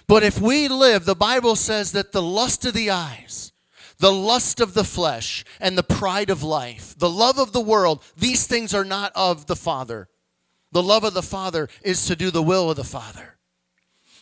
But 0.06 0.22
if 0.22 0.40
we 0.40 0.68
live, 0.68 1.04
the 1.04 1.14
Bible 1.14 1.56
says 1.56 1.92
that 1.92 2.12
the 2.12 2.22
lust 2.22 2.64
of 2.64 2.72
the 2.72 2.90
eyes, 2.90 3.51
the 4.02 4.12
lust 4.12 4.58
of 4.58 4.74
the 4.74 4.82
flesh, 4.82 5.44
and 5.60 5.78
the 5.78 5.82
pride 5.84 6.28
of 6.28 6.42
life, 6.42 6.92
the 6.98 7.08
love 7.08 7.38
of 7.38 7.52
the 7.52 7.60
world, 7.60 8.02
these 8.16 8.48
things 8.48 8.74
are 8.74 8.84
not 8.84 9.12
of 9.14 9.46
the 9.46 9.54
Father. 9.54 10.08
The 10.72 10.82
love 10.82 11.04
of 11.04 11.14
the 11.14 11.22
Father 11.22 11.68
is 11.82 12.04
to 12.06 12.16
do 12.16 12.32
the 12.32 12.42
will 12.42 12.68
of 12.68 12.76
the 12.76 12.82
Father. 12.82 13.38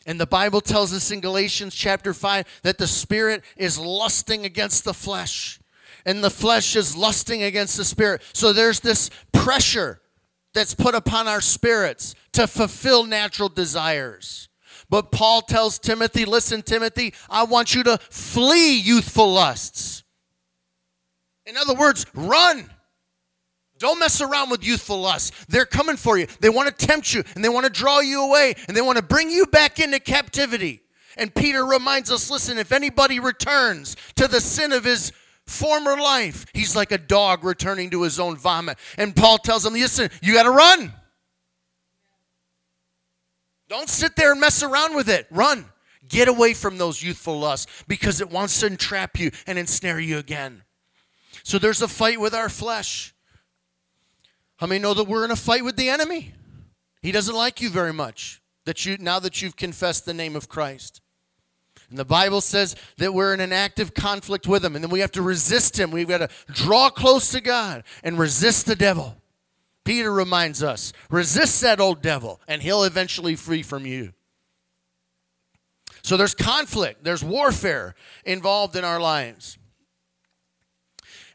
And 0.05 0.21
the 0.21 0.27
Bible 0.27 0.61
tells 0.61 0.93
us 0.93 1.11
in 1.11 1.21
Galatians 1.21 1.75
chapter 1.75 2.13
5 2.13 2.61
that 2.63 2.77
the 2.77 2.87
Spirit 2.87 3.43
is 3.57 3.79
lusting 3.79 4.45
against 4.45 4.85
the 4.85 4.93
flesh, 4.93 5.59
and 6.05 6.23
the 6.23 6.29
flesh 6.29 6.77
is 6.77 6.95
lusting 6.95 7.43
against 7.43 7.79
the 7.79 7.87
Spirit. 7.87 8.21
So 8.35 8.53
there's 8.53 8.81
this 8.81 9.09
pressure 9.33 10.03
that's 10.53 10.75
put 10.75 10.95
upon 10.95 11.27
our 11.27 11.41
spirits 11.41 12.15
to 12.33 12.47
fulfill 12.47 13.07
natural 13.07 13.49
desires. 13.49 14.50
But 14.91 15.13
Paul 15.13 15.41
tells 15.41 15.79
Timothy, 15.79 16.25
listen, 16.25 16.63
Timothy, 16.63 17.15
I 17.31 17.45
want 17.45 17.75
you 17.75 17.85
to 17.85 17.99
flee 18.11 18.77
youthful 18.77 19.33
lusts. 19.33 20.03
In 21.47 21.57
other 21.57 21.75
words, 21.75 22.05
run. 22.13 22.69
Don't 23.79 23.99
mess 23.99 24.21
around 24.21 24.51
with 24.51 24.63
youthful 24.63 25.01
lusts. 25.01 25.47
They're 25.47 25.65
coming 25.65 25.97
for 25.97 26.19
you. 26.19 26.27
They 26.41 26.51
want 26.51 26.77
to 26.77 26.87
tempt 26.87 27.15
you 27.15 27.25
and 27.35 27.43
they 27.43 27.49
want 27.49 27.65
to 27.65 27.73
draw 27.73 28.01
you 28.01 28.23
away 28.25 28.55
and 28.69 28.77
they 28.77 28.83
want 28.83 28.99
to 28.99 29.03
bring 29.03 29.31
you 29.31 29.47
back 29.47 29.81
into 29.81 30.01
captivity. 30.01 30.83
And 31.17 31.35
Peter 31.35 31.65
reminds 31.65 32.11
us 32.11 32.31
listen, 32.31 32.59
if 32.59 32.73
anybody 32.73 33.21
returns 33.21 33.97
to 34.17 34.29
the 34.29 34.41
sin 34.41 34.73
of 34.73 34.85
his 34.85 35.13
former 35.47 35.97
life. 36.01 36.47
He's 36.55 36.77
like 36.77 36.93
a 36.93 36.99
dog 36.99 37.45
returning 37.45 37.91
to 37.91 38.03
his 38.03 38.21
own 38.21 38.37
vomit. 38.37 38.79
And 38.97 39.15
Paul 39.15 39.39
tells 39.39 39.67
him, 39.67 39.73
listen, 39.73 40.11
you 40.23 40.33
got 40.33 40.45
to 40.45 40.51
run. 40.51 40.93
Don't 43.71 43.89
sit 43.89 44.17
there 44.17 44.33
and 44.33 44.41
mess 44.41 44.65
around 44.65 44.97
with 44.97 45.09
it. 45.09 45.29
Run. 45.31 45.65
Get 46.09 46.27
away 46.27 46.55
from 46.55 46.77
those 46.77 47.05
youthful 47.05 47.39
lusts 47.39 47.85
because 47.87 48.21
it 48.21 48.29
wants 48.29 48.59
to 48.61 48.67
entrap 48.67 49.17
you 49.17 49.31
and 49.47 49.57
ensnare 49.57 50.01
you 50.01 50.19
again. 50.19 50.65
So 51.45 51.57
there's 51.57 51.81
a 51.81 51.87
fight 51.87 52.21
with 52.21 52.35
our 52.35 52.49
flesh. 52.49 53.15
How 54.57 54.67
many 54.67 54.81
know 54.81 54.93
that 54.95 55.05
we're 55.05 55.25
in 55.25 55.31
a 55.31 55.37
fight 55.37 55.65
with 55.65 55.77
the 55.77 55.89
enemy? 55.89 56.35
He 57.01 57.13
doesn't 57.13 57.35
like 57.35 57.61
you 57.61 57.71
very 57.71 57.93
much 57.93 58.43
that 58.65 58.85
you 58.85 58.99
now 58.99 59.21
that 59.21 59.41
you've 59.41 59.55
confessed 59.57 60.05
the 60.05 60.15
name 60.15 60.35
of 60.35 60.49
Christ. 60.49 61.01
And 61.89 61.97
the 61.97 62.05
Bible 62.05 62.41
says 62.41 62.75
that 62.99 63.15
we're 63.15 63.33
in 63.33 63.41
an 63.41 63.53
active 63.53 63.95
conflict 63.95 64.49
with 64.49 64.65
him, 64.65 64.75
and 64.75 64.83
then 64.83 64.91
we 64.91 65.01
have 65.01 65.13
to 65.13 65.23
resist 65.23 65.79
him. 65.79 65.93
We've 65.93 66.09
got 66.09 66.19
to 66.19 66.29
draw 66.53 66.91
close 66.91 67.31
to 67.31 67.41
God 67.41 67.85
and 68.03 68.19
resist 68.19 68.67
the 68.67 68.77
devil. 68.77 69.20
Peter 69.85 70.13
reminds 70.13 70.63
us 70.63 70.93
resist 71.11 71.61
that 71.63 71.81
old 71.81 72.03
devil, 72.03 72.41
and 72.47 72.63
he'll 72.63 72.85
eventually 72.85 73.35
free 73.35 73.63
from 73.63 73.87
you. 73.87 74.13
So 76.03 76.17
there's 76.17 76.35
conflict, 76.35 77.05
there's 77.05 77.25
warfare 77.25 77.95
involved 78.25 78.77
in 78.77 78.85
our 78.85 79.01
lives. 79.01 79.59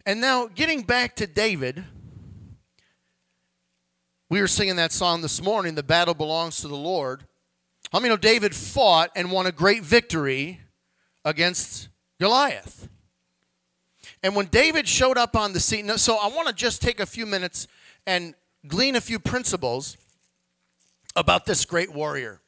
And 0.06 0.22
now, 0.22 0.48
getting 0.48 0.84
back 0.84 1.16
to 1.16 1.28
David, 1.28 1.84
we 4.30 4.42
were 4.42 4.48
singing 4.48 4.76
that 4.76 4.92
song 4.92 5.22
this 5.22 5.42
morning, 5.42 5.76
The 5.76 5.84
Battle 5.84 6.14
Belongs 6.14 6.58
to 6.62 6.68
the 6.68 6.76
Lord. 6.76 7.26
How 7.92 8.00
many 8.00 8.10
know 8.10 8.18
David 8.18 8.56
fought 8.56 9.12
and 9.16 9.32
won 9.32 9.46
a 9.46 9.52
great 9.52 9.84
victory 9.84 10.62
against 11.24 11.90
Goliath? 12.20 12.90
And 14.22 14.36
when 14.36 14.48
David 14.48 14.88
showed 14.88 15.18
up 15.18 15.36
on 15.36 15.54
the 15.54 15.60
scene, 15.60 15.88
so 15.98 16.18
I 16.18 16.28
want 16.28 16.48
to 16.48 16.54
just 16.54 16.82
take 16.82 17.00
a 17.00 17.06
few 17.06 17.26
minutes 17.26 17.68
and 18.06 18.36
glean 18.68 18.96
a 18.96 19.02
few 19.02 19.20
principles 19.20 19.98
about 21.16 21.46
this 21.46 21.66
great 21.66 21.94
warrior 21.94 22.42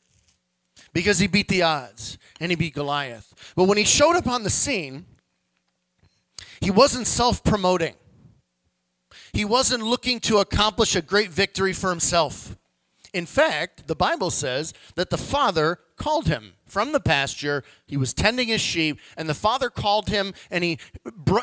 because 0.93 1.19
he 1.19 1.27
beat 1.27 1.47
the 1.47 1.61
odds 1.61 2.17
and 2.39 2.51
he 2.51 2.55
beat 2.55 2.73
Goliath. 2.73 3.53
But 3.55 3.65
when 3.65 3.77
he 3.77 3.83
showed 3.83 4.15
up 4.15 4.27
on 4.27 4.43
the 4.43 4.49
scene, 4.49 5.05
he 6.59 6.71
wasn't 6.71 7.07
self 7.07 7.43
promoting, 7.43 7.95
he 9.33 9.45
wasn't 9.45 9.83
looking 9.83 10.19
to 10.21 10.37
accomplish 10.39 10.95
a 10.95 11.01
great 11.01 11.29
victory 11.29 11.73
for 11.73 11.89
himself. 11.89 12.55
In 13.13 13.25
fact, 13.25 13.87
the 13.87 13.95
Bible 13.95 14.29
says 14.29 14.73
that 14.95 15.09
the 15.09 15.17
father 15.17 15.79
called 15.95 16.27
him 16.27 16.53
from 16.65 16.91
the 16.91 16.99
pasture. 16.99 17.63
He 17.87 17.97
was 17.97 18.13
tending 18.13 18.49
his 18.49 18.61
sheep, 18.61 18.99
and 19.15 19.29
the 19.29 19.33
father 19.33 19.69
called 19.69 20.09
him, 20.09 20.33
and 20.51 20.63
he 20.63 20.77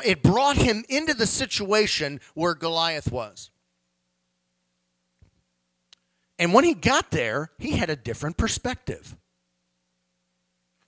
it 0.05 0.21
brought 0.21 0.57
him 0.57 0.85
into 0.87 1.13
the 1.13 1.27
situation 1.27 2.21
where 2.33 2.53
Goliath 2.53 3.11
was. 3.11 3.49
And 6.37 6.53
when 6.53 6.63
he 6.63 6.73
got 6.73 7.11
there, 7.11 7.51
he 7.57 7.77
had 7.77 7.89
a 7.89 7.95
different 7.95 8.37
perspective. 8.37 9.15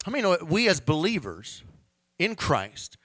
I 0.06 0.10
mean, 0.10 0.26
we 0.48 0.68
as 0.68 0.80
believers 0.80 1.64
in 2.20 2.36
Christ, 2.36 2.98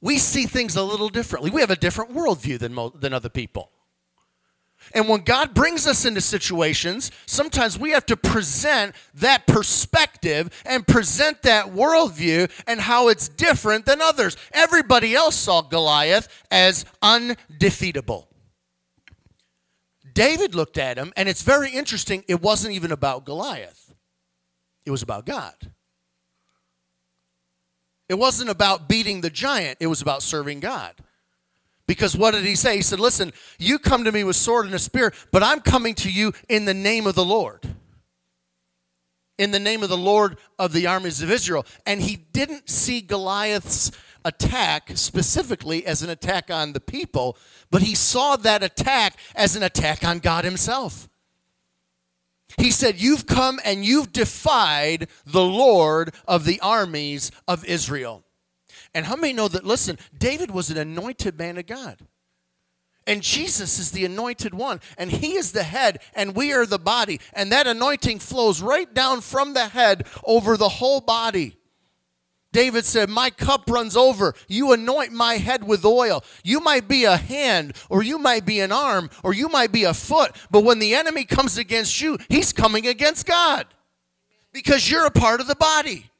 we 0.00 0.18
see 0.18 0.46
things 0.46 0.76
a 0.76 0.82
little 0.82 1.08
differently. 1.08 1.50
We 1.50 1.60
have 1.60 1.70
a 1.70 1.76
different 1.76 2.12
worldview 2.12 2.58
than, 2.58 2.76
than 3.00 3.12
other 3.12 3.28
people. 3.28 3.70
And 4.92 5.08
when 5.08 5.22
God 5.22 5.54
brings 5.54 5.86
us 5.86 6.04
into 6.04 6.20
situations, 6.20 7.10
sometimes 7.26 7.78
we 7.78 7.90
have 7.90 8.04
to 8.06 8.16
present 8.16 8.94
that 9.14 9.46
perspective 9.46 10.50
and 10.66 10.86
present 10.86 11.42
that 11.42 11.68
worldview 11.68 12.50
and 12.66 12.80
how 12.80 13.08
it's 13.08 13.28
different 13.28 13.86
than 13.86 14.02
others. 14.02 14.36
Everybody 14.52 15.14
else 15.14 15.36
saw 15.36 15.62
Goliath 15.62 16.28
as 16.50 16.84
undefeatable. 17.00 18.28
David 20.14 20.54
looked 20.54 20.78
at 20.78 20.96
him, 20.96 21.12
and 21.16 21.28
it's 21.28 21.42
very 21.42 21.70
interesting. 21.70 22.24
It 22.28 22.40
wasn't 22.40 22.74
even 22.74 22.92
about 22.92 23.24
Goliath, 23.24 23.92
it 24.86 24.90
was 24.90 25.02
about 25.02 25.26
God. 25.26 25.54
It 28.06 28.18
wasn't 28.18 28.50
about 28.50 28.86
beating 28.86 29.22
the 29.22 29.30
giant, 29.30 29.78
it 29.80 29.86
was 29.86 30.02
about 30.02 30.22
serving 30.22 30.60
God. 30.60 30.94
Because 31.86 32.16
what 32.16 32.32
did 32.32 32.44
he 32.44 32.54
say? 32.54 32.76
He 32.76 32.82
said, 32.82 33.00
Listen, 33.00 33.32
you 33.58 33.78
come 33.78 34.04
to 34.04 34.12
me 34.12 34.24
with 34.24 34.36
sword 34.36 34.66
and 34.66 34.74
a 34.74 34.78
spear, 34.78 35.12
but 35.30 35.42
I'm 35.42 35.60
coming 35.60 35.94
to 35.96 36.10
you 36.10 36.32
in 36.48 36.64
the 36.64 36.74
name 36.74 37.06
of 37.06 37.14
the 37.14 37.24
Lord. 37.24 37.66
In 39.36 39.50
the 39.50 39.60
name 39.60 39.82
of 39.82 39.88
the 39.88 39.96
Lord 39.96 40.38
of 40.58 40.72
the 40.72 40.86
armies 40.86 41.20
of 41.20 41.30
Israel. 41.30 41.66
And 41.84 42.00
he 42.00 42.16
didn't 42.16 42.70
see 42.70 43.00
Goliath's 43.00 43.90
attack 44.24 44.90
specifically 44.94 45.84
as 45.86 46.02
an 46.02 46.10
attack 46.10 46.50
on 46.50 46.72
the 46.72 46.80
people, 46.80 47.36
but 47.70 47.82
he 47.82 47.94
saw 47.94 48.36
that 48.36 48.62
attack 48.62 49.18
as 49.34 49.56
an 49.56 49.62
attack 49.62 50.04
on 50.04 50.18
God 50.18 50.44
himself. 50.44 51.08
He 52.58 52.70
said, 52.70 53.00
You've 53.00 53.26
come 53.26 53.58
and 53.64 53.84
you've 53.84 54.12
defied 54.12 55.08
the 55.26 55.44
Lord 55.44 56.14
of 56.26 56.44
the 56.44 56.60
armies 56.60 57.30
of 57.48 57.64
Israel. 57.64 58.24
And 58.94 59.06
how 59.06 59.16
many 59.16 59.32
know 59.32 59.48
that, 59.48 59.64
listen, 59.64 59.98
David 60.16 60.50
was 60.50 60.70
an 60.70 60.78
anointed 60.78 61.36
man 61.36 61.58
of 61.58 61.66
God. 61.66 61.98
And 63.06 63.22
Jesus 63.22 63.78
is 63.78 63.90
the 63.90 64.06
anointed 64.06 64.54
one, 64.54 64.80
and 64.96 65.10
he 65.10 65.34
is 65.34 65.52
the 65.52 65.62
head, 65.62 66.00
and 66.14 66.34
we 66.34 66.54
are 66.54 66.64
the 66.64 66.78
body. 66.78 67.20
And 67.34 67.52
that 67.52 67.66
anointing 67.66 68.18
flows 68.20 68.62
right 68.62 68.92
down 68.94 69.20
from 69.20 69.52
the 69.52 69.68
head 69.68 70.06
over 70.24 70.56
the 70.56 70.70
whole 70.70 71.02
body. 71.02 71.58
David 72.54 72.84
said, 72.84 73.10
My 73.10 73.28
cup 73.28 73.68
runs 73.68 73.96
over. 73.96 74.32
You 74.48 74.72
anoint 74.72 75.12
my 75.12 75.34
head 75.34 75.64
with 75.64 75.84
oil. 75.84 76.24
You 76.44 76.60
might 76.60 76.88
be 76.88 77.04
a 77.04 77.16
hand, 77.16 77.76
or 77.90 78.02
you 78.02 78.16
might 78.16 78.46
be 78.46 78.60
an 78.60 78.72
arm, 78.72 79.10
or 79.22 79.34
you 79.34 79.48
might 79.48 79.72
be 79.72 79.84
a 79.84 79.92
foot, 79.92 80.34
but 80.50 80.64
when 80.64 80.78
the 80.78 80.94
enemy 80.94 81.24
comes 81.24 81.58
against 81.58 82.00
you, 82.00 82.16
he's 82.30 82.52
coming 82.52 82.86
against 82.86 83.26
God 83.26 83.66
because 84.52 84.88
you're 84.88 85.04
a 85.04 85.10
part 85.10 85.40
of 85.40 85.48
the 85.48 85.56
body. 85.56 86.10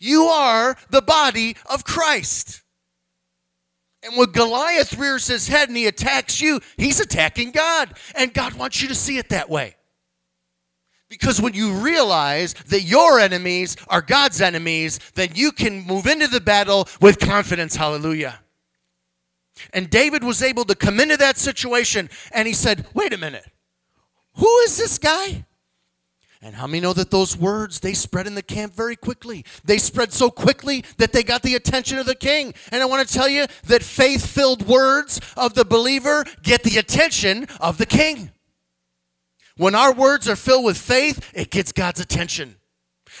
You 0.00 0.24
are 0.24 0.76
the 0.90 1.00
body 1.00 1.56
of 1.70 1.84
Christ. 1.84 2.62
And 4.02 4.18
when 4.18 4.32
Goliath 4.32 4.98
rears 4.98 5.28
his 5.28 5.48
head 5.48 5.68
and 5.68 5.76
he 5.76 5.86
attacks 5.86 6.40
you, 6.40 6.60
he's 6.76 7.00
attacking 7.00 7.52
God. 7.52 7.96
And 8.14 8.34
God 8.34 8.54
wants 8.54 8.82
you 8.82 8.88
to 8.88 8.94
see 8.94 9.16
it 9.18 9.30
that 9.30 9.48
way. 9.48 9.76
Because 11.08 11.40
when 11.40 11.54
you 11.54 11.72
realize 11.72 12.54
that 12.68 12.82
your 12.82 13.20
enemies 13.20 13.76
are 13.88 14.02
God's 14.02 14.40
enemies, 14.40 14.98
then 15.14 15.30
you 15.34 15.52
can 15.52 15.86
move 15.86 16.06
into 16.06 16.26
the 16.26 16.40
battle 16.40 16.88
with 17.00 17.18
confidence. 17.18 17.76
Hallelujah. 17.76 18.40
And 19.72 19.90
David 19.90 20.24
was 20.24 20.42
able 20.42 20.64
to 20.64 20.74
come 20.74 20.98
into 20.98 21.16
that 21.18 21.36
situation 21.36 22.10
and 22.32 22.48
he 22.48 22.54
said, 22.54 22.86
Wait 22.94 23.12
a 23.12 23.18
minute, 23.18 23.44
who 24.34 24.58
is 24.60 24.76
this 24.76 24.98
guy? 24.98 25.44
And 26.42 26.54
how 26.56 26.66
many 26.66 26.80
know 26.80 26.92
that 26.92 27.10
those 27.10 27.38
words 27.38 27.80
they 27.80 27.94
spread 27.94 28.26
in 28.26 28.34
the 28.34 28.42
camp 28.42 28.74
very 28.74 28.96
quickly? 28.96 29.46
They 29.64 29.78
spread 29.78 30.12
so 30.12 30.30
quickly 30.30 30.84
that 30.98 31.12
they 31.12 31.22
got 31.22 31.42
the 31.42 31.54
attention 31.54 31.96
of 31.96 32.04
the 32.04 32.14
king. 32.14 32.52
And 32.70 32.82
I 32.82 32.86
want 32.86 33.06
to 33.08 33.14
tell 33.14 33.28
you 33.28 33.46
that 33.64 33.82
faith-filled 33.82 34.66
words 34.66 35.22
of 35.38 35.54
the 35.54 35.64
believer 35.64 36.24
get 36.42 36.62
the 36.62 36.76
attention 36.76 37.46
of 37.60 37.78
the 37.78 37.86
king. 37.86 38.30
When 39.56 39.74
our 39.74 39.92
words 39.92 40.28
are 40.28 40.36
filled 40.36 40.64
with 40.64 40.76
faith, 40.76 41.30
it 41.34 41.50
gets 41.50 41.72
God's 41.72 42.00
attention. 42.00 42.56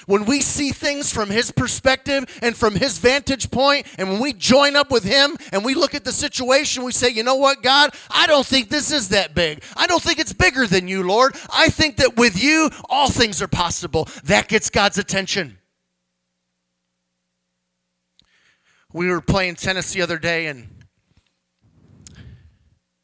When 0.06 0.24
we 0.24 0.40
see 0.40 0.70
things 0.70 1.12
from 1.12 1.30
His 1.30 1.52
perspective 1.52 2.24
and 2.42 2.56
from 2.56 2.74
His 2.74 2.98
vantage 2.98 3.50
point, 3.50 3.86
and 3.96 4.10
when 4.10 4.20
we 4.20 4.32
join 4.32 4.74
up 4.74 4.90
with 4.90 5.04
Him 5.04 5.36
and 5.52 5.64
we 5.64 5.74
look 5.74 5.94
at 5.94 6.04
the 6.04 6.12
situation, 6.12 6.82
we 6.82 6.90
say, 6.90 7.08
you 7.10 7.22
know 7.22 7.36
what, 7.36 7.62
God, 7.62 7.94
I 8.10 8.26
don't 8.26 8.44
think 8.44 8.68
this 8.68 8.90
is 8.90 9.10
that 9.10 9.34
big. 9.34 9.62
I 9.76 9.86
don't 9.86 10.02
think 10.02 10.18
it's 10.18 10.32
bigger 10.32 10.66
than 10.66 10.88
you, 10.88 11.06
Lord. 11.06 11.36
I 11.52 11.68
think 11.68 11.98
that 11.98 12.16
with 12.16 12.42
you, 12.42 12.70
all 12.88 13.08
things 13.08 13.40
are 13.40 13.48
possible. 13.48 14.08
That 14.24 14.48
gets 14.48 14.68
God's 14.70 14.98
attention. 14.98 15.58
We 18.92 19.08
were 19.08 19.20
playing 19.20 19.56
tennis 19.56 19.92
the 19.92 20.02
other 20.02 20.18
day, 20.18 20.46
and 20.46 20.84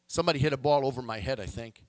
somebody 0.07 0.39
hit 0.39 0.53
a 0.53 0.57
ball 0.57 0.85
over 0.85 1.01
my 1.01 1.19
head, 1.19 1.39
I 1.39 1.45
think. 1.45 1.81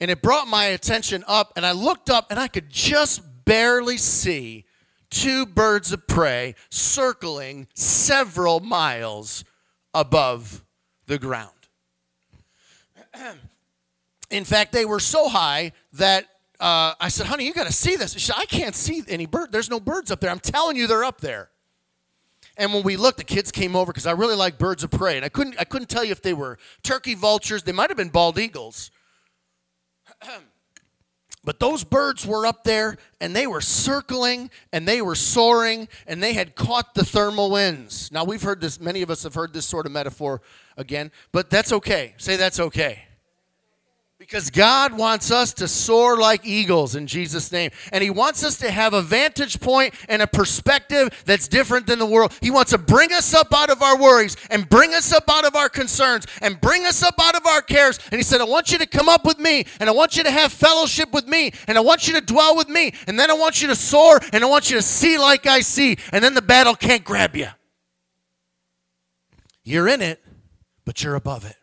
And 0.00 0.10
it 0.10 0.22
brought 0.22 0.46
my 0.46 0.66
attention 0.66 1.24
up, 1.26 1.52
and 1.56 1.64
I 1.64 1.72
looked 1.72 2.10
up, 2.10 2.30
and 2.30 2.38
I 2.38 2.48
could 2.48 2.68
just 2.68 3.22
barely 3.44 3.96
see 3.96 4.64
two 5.10 5.46
birds 5.46 5.92
of 5.92 6.06
prey 6.06 6.54
circling 6.68 7.68
several 7.74 8.60
miles 8.60 9.44
above 9.94 10.64
the 11.06 11.18
ground. 11.18 11.50
In 14.30 14.44
fact, 14.44 14.72
they 14.72 14.84
were 14.84 15.00
so 15.00 15.28
high 15.28 15.72
that 15.94 16.26
uh, 16.58 16.94
I 17.00 17.08
said, 17.08 17.26
honey, 17.26 17.46
you 17.46 17.54
got 17.54 17.66
to 17.66 17.72
see 17.72 17.96
this. 17.96 18.12
Said, 18.12 18.36
I 18.36 18.46
can't 18.46 18.74
see 18.74 19.02
any 19.08 19.26
bird. 19.26 19.52
There's 19.52 19.70
no 19.70 19.80
birds 19.80 20.10
up 20.10 20.20
there. 20.20 20.30
I'm 20.30 20.40
telling 20.40 20.76
you, 20.76 20.86
they're 20.86 21.04
up 21.04 21.20
there. 21.20 21.50
And 22.56 22.72
when 22.72 22.82
we 22.82 22.96
looked, 22.96 23.18
the 23.18 23.24
kids 23.24 23.52
came 23.52 23.76
over 23.76 23.92
because 23.92 24.06
I 24.06 24.12
really 24.12 24.34
like 24.34 24.58
birds 24.58 24.82
of 24.82 24.90
prey, 24.90 25.16
and 25.16 25.24
I 25.24 25.28
couldn't 25.28 25.56
I 25.58 25.64
couldn't 25.64 25.88
tell 25.88 26.02
you 26.02 26.12
if 26.12 26.22
they 26.22 26.32
were 26.32 26.58
turkey 26.82 27.14
vultures. 27.14 27.62
They 27.62 27.72
might 27.72 27.90
have 27.90 27.98
been 27.98 28.08
bald 28.08 28.38
eagles, 28.38 28.90
But 31.46 31.60
those 31.60 31.84
birds 31.84 32.26
were 32.26 32.44
up 32.44 32.64
there 32.64 32.96
and 33.20 33.34
they 33.34 33.46
were 33.46 33.60
circling 33.60 34.50
and 34.72 34.86
they 34.86 35.00
were 35.00 35.14
soaring 35.14 35.86
and 36.08 36.20
they 36.20 36.32
had 36.32 36.56
caught 36.56 36.96
the 36.96 37.04
thermal 37.04 37.52
winds. 37.52 38.10
Now, 38.10 38.24
we've 38.24 38.42
heard 38.42 38.60
this, 38.60 38.80
many 38.80 39.00
of 39.00 39.12
us 39.12 39.22
have 39.22 39.34
heard 39.34 39.52
this 39.52 39.64
sort 39.64 39.86
of 39.86 39.92
metaphor 39.92 40.42
again, 40.76 41.12
but 41.30 41.48
that's 41.48 41.72
okay. 41.72 42.14
Say 42.18 42.34
that's 42.34 42.58
okay. 42.58 43.05
Because 44.26 44.50
God 44.50 44.98
wants 44.98 45.30
us 45.30 45.54
to 45.54 45.68
soar 45.68 46.16
like 46.16 46.44
eagles 46.44 46.96
in 46.96 47.06
Jesus' 47.06 47.52
name. 47.52 47.70
And 47.92 48.02
He 48.02 48.10
wants 48.10 48.42
us 48.42 48.58
to 48.58 48.72
have 48.72 48.92
a 48.92 49.00
vantage 49.00 49.60
point 49.60 49.94
and 50.08 50.20
a 50.20 50.26
perspective 50.26 51.22
that's 51.24 51.46
different 51.46 51.86
than 51.86 52.00
the 52.00 52.06
world. 52.06 52.36
He 52.42 52.50
wants 52.50 52.72
to 52.72 52.78
bring 52.78 53.12
us 53.12 53.32
up 53.34 53.54
out 53.54 53.70
of 53.70 53.82
our 53.82 53.96
worries 53.96 54.36
and 54.50 54.68
bring 54.68 54.94
us 54.94 55.12
up 55.12 55.30
out 55.30 55.44
of 55.44 55.54
our 55.54 55.68
concerns 55.68 56.26
and 56.42 56.60
bring 56.60 56.84
us 56.86 57.04
up 57.04 57.14
out 57.20 57.36
of 57.36 57.46
our 57.46 57.62
cares. 57.62 58.00
And 58.10 58.18
He 58.18 58.24
said, 58.24 58.40
I 58.40 58.44
want 58.46 58.72
you 58.72 58.78
to 58.78 58.86
come 58.86 59.08
up 59.08 59.24
with 59.24 59.38
me 59.38 59.64
and 59.78 59.88
I 59.88 59.92
want 59.92 60.16
you 60.16 60.24
to 60.24 60.30
have 60.32 60.52
fellowship 60.52 61.12
with 61.12 61.28
me 61.28 61.52
and 61.68 61.78
I 61.78 61.80
want 61.80 62.08
you 62.08 62.14
to 62.14 62.20
dwell 62.20 62.56
with 62.56 62.68
me. 62.68 62.94
And 63.06 63.16
then 63.16 63.30
I 63.30 63.34
want 63.34 63.62
you 63.62 63.68
to 63.68 63.76
soar 63.76 64.18
and 64.32 64.42
I 64.42 64.48
want 64.48 64.70
you 64.70 64.76
to 64.76 64.82
see 64.82 65.18
like 65.18 65.46
I 65.46 65.60
see. 65.60 65.98
And 66.10 66.24
then 66.24 66.34
the 66.34 66.42
battle 66.42 66.74
can't 66.74 67.04
grab 67.04 67.36
you. 67.36 67.46
You're 69.62 69.86
in 69.86 70.02
it, 70.02 70.20
but 70.84 71.04
you're 71.04 71.14
above 71.14 71.44
it. 71.44 71.54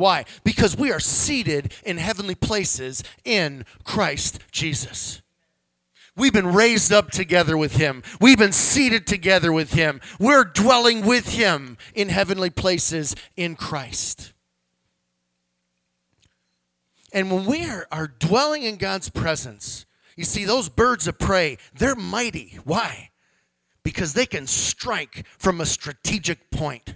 Why? 0.00 0.24
Because 0.44 0.76
we 0.76 0.90
are 0.90 0.98
seated 0.98 1.74
in 1.84 1.98
heavenly 1.98 2.34
places 2.34 3.04
in 3.22 3.66
Christ 3.84 4.40
Jesus. 4.50 5.20
We've 6.16 6.32
been 6.32 6.54
raised 6.54 6.90
up 6.90 7.10
together 7.10 7.56
with 7.56 7.76
Him. 7.76 8.02
We've 8.18 8.38
been 8.38 8.52
seated 8.52 9.06
together 9.06 9.52
with 9.52 9.74
Him. 9.74 10.00
We're 10.18 10.44
dwelling 10.44 11.04
with 11.04 11.34
Him 11.34 11.76
in 11.94 12.08
heavenly 12.08 12.48
places 12.48 13.14
in 13.36 13.56
Christ. 13.56 14.32
And 17.12 17.30
when 17.30 17.44
we 17.44 17.68
are, 17.90 18.14
dwelling 18.18 18.62
in 18.62 18.76
God's 18.76 19.10
presence, 19.10 19.84
you 20.16 20.24
see, 20.24 20.44
those 20.46 20.70
birds 20.70 21.08
of 21.08 21.18
prey, 21.18 21.58
they're 21.74 21.94
mighty. 21.94 22.58
Why? 22.64 23.10
Because 23.82 24.14
they 24.14 24.26
can 24.26 24.46
strike 24.46 25.26
from 25.38 25.60
a 25.60 25.66
strategic 25.66 26.50
point. 26.50 26.94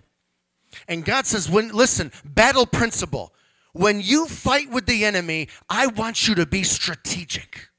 And 0.88 1.04
God 1.04 1.26
says, 1.26 1.48
when 1.48 1.68
listen, 1.68 2.12
battle 2.24 2.66
principle. 2.66 3.32
When 3.72 4.00
you 4.00 4.26
fight 4.26 4.70
with 4.70 4.86
the 4.86 5.04
enemy, 5.04 5.48
I 5.68 5.88
want 5.88 6.28
you 6.28 6.36
to 6.36 6.46
be 6.46 6.62
strategic. 6.62 7.70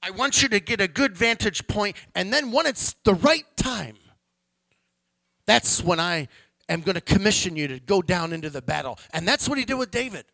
I 0.00 0.10
want 0.10 0.42
you 0.42 0.48
to 0.50 0.60
get 0.60 0.80
a 0.80 0.86
good 0.86 1.16
vantage 1.16 1.66
point, 1.66 1.96
and 2.14 2.32
then 2.32 2.52
when 2.52 2.66
it's 2.66 2.92
the 3.04 3.14
right 3.14 3.46
time, 3.56 3.96
that's 5.46 5.82
when 5.82 5.98
I 5.98 6.28
am 6.68 6.82
going 6.82 6.94
to 6.94 7.00
commission 7.00 7.56
you 7.56 7.68
to 7.68 7.80
go 7.80 8.02
down 8.02 8.32
into 8.32 8.50
the 8.50 8.62
battle. 8.62 8.98
And 9.12 9.26
that's 9.26 9.48
what 9.48 9.58
he 9.58 9.64
did 9.64 9.74
with 9.74 9.90
David. 9.90 10.24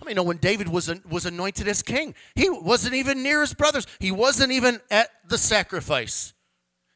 I 0.00 0.06
mean, 0.06 0.16
know 0.16 0.22
when 0.22 0.38
David 0.38 0.68
was, 0.68 0.92
was 1.08 1.24
anointed 1.24 1.68
as 1.68 1.82
king, 1.82 2.14
he 2.34 2.50
wasn't 2.50 2.94
even 2.94 3.22
near 3.22 3.42
his 3.42 3.54
brothers. 3.54 3.86
He 4.00 4.10
wasn't 4.10 4.50
even 4.50 4.80
at 4.90 5.10
the 5.28 5.38
sacrifice. 5.38 6.32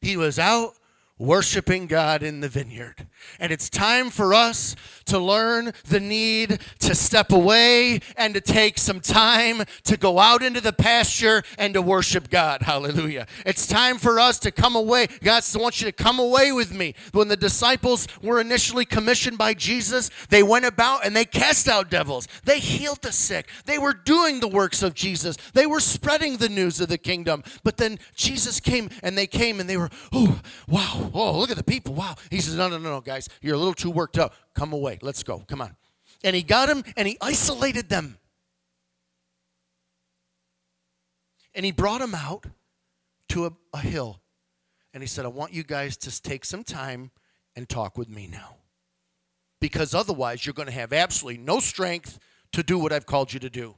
He 0.01 0.17
was 0.17 0.39
out 0.39 0.75
worshiping 1.19 1.87
God 1.87 2.23
in 2.23 2.41
the 2.41 2.49
vineyard. 2.49 3.07
And 3.39 3.53
it's 3.53 3.69
time 3.71 4.11
for 4.11 4.35
us 4.35 4.77
to 5.07 5.19
learn 5.19 5.73
the 5.87 6.01
need 6.01 6.61
to 6.81 6.95
step 6.95 7.33
away 7.33 8.01
and 8.17 8.35
to 8.35 8.41
take 8.41 8.79
some 8.79 9.01
time 9.01 9.63
to 9.85 9.97
go 9.97 10.19
out 10.19 10.43
into 10.43 10.61
the 10.61 10.73
pasture 10.73 11.43
and 11.57 11.75
to 11.75 11.83
worship 11.83 12.31
God. 12.31 12.63
Hallelujah. 12.63 13.27
It's 13.47 13.67
time 13.67 13.99
for 13.99 14.21
us 14.21 14.39
to 14.41 14.51
come 14.51 14.77
away. 14.77 15.07
God 15.23 15.43
wants 15.57 15.81
you 15.81 15.87
to 15.87 15.93
come 15.93 16.19
away 16.19 16.53
with 16.53 16.75
me. 16.75 16.95
When 17.13 17.29
the 17.29 17.37
disciples 17.37 18.07
were 18.23 18.41
initially 18.41 18.85
commissioned 18.85 19.39
by 19.39 19.55
Jesus, 19.55 20.11
they 20.29 20.43
went 20.43 20.65
about 20.65 21.07
and 21.07 21.17
they 21.17 21.25
cast 21.25 21.69
out 21.69 21.91
devils. 21.91 22.29
They 22.45 22.59
healed 22.59 23.03
the 23.03 23.13
sick. 23.13 23.49
They 23.65 23.79
were 23.79 23.95
doing 23.95 24.41
the 24.41 24.49
works 24.49 24.83
of 24.83 24.95
Jesus. 24.95 25.37
They 25.55 25.67
were 25.67 25.81
spreading 25.81 26.37
the 26.37 26.49
news 26.49 26.81
of 26.81 26.89
the 26.89 26.99
kingdom. 26.99 27.43
But 27.65 27.77
then 27.77 27.99
Jesus 28.15 28.61
came 28.61 28.91
and 29.03 29.17
they 29.17 29.27
came 29.27 29.61
and 29.61 29.69
they 29.69 29.77
were, 29.77 29.91
oh, 30.13 30.41
wow 30.67 31.09
oh, 31.15 31.39
look 31.39 31.51
at 31.51 31.57
the 31.57 31.65
people. 31.65 31.95
Wow. 31.95 32.15
He 32.31 32.41
says, 32.41 32.57
no, 32.57 32.69
no, 32.69 32.79
no, 32.79 32.91
no, 32.91 33.01
guys. 33.09 33.29
You're 33.41 33.55
a 33.55 33.59
little 33.59 33.75
too 33.75 33.91
worked 33.91 34.19
up. 34.19 34.35
Come 34.55 34.73
away. 34.73 34.99
Let's 35.01 35.23
go. 35.23 35.39
Come 35.49 35.63
on. 35.63 35.75
And 36.23 36.37
he 36.37 36.43
got 36.43 36.69
him 36.69 36.85
and 36.97 37.09
he 37.09 37.17
isolated 37.21 37.89
them. 37.89 38.19
And 41.55 41.65
he 41.65 41.73
brought 41.73 42.01
them 42.01 42.15
out 42.15 42.45
to 43.31 43.47
a, 43.47 43.53
a 43.73 43.79
hill. 43.79 44.21
And 44.93 45.03
he 45.03 45.07
said, 45.07 45.25
I 45.25 45.29
want 45.29 45.53
you 45.53 45.63
guys 45.63 45.97
to 45.99 46.23
take 46.23 46.45
some 46.45 46.65
time 46.65 47.11
and 47.57 47.69
talk 47.69 47.97
with 47.97 48.09
me 48.09 48.29
now. 48.31 48.57
Because 49.61 49.95
otherwise, 49.95 50.45
you're 50.45 50.53
going 50.53 50.69
to 50.69 50.75
have 50.75 50.93
absolutely 50.93 51.43
no 51.43 51.61
strength 51.61 52.19
to 52.53 52.63
do 52.63 52.79
what 52.79 52.93
I've 52.93 53.07
called 53.07 53.33
you 53.33 53.41
to 53.41 53.51
do. 53.51 53.75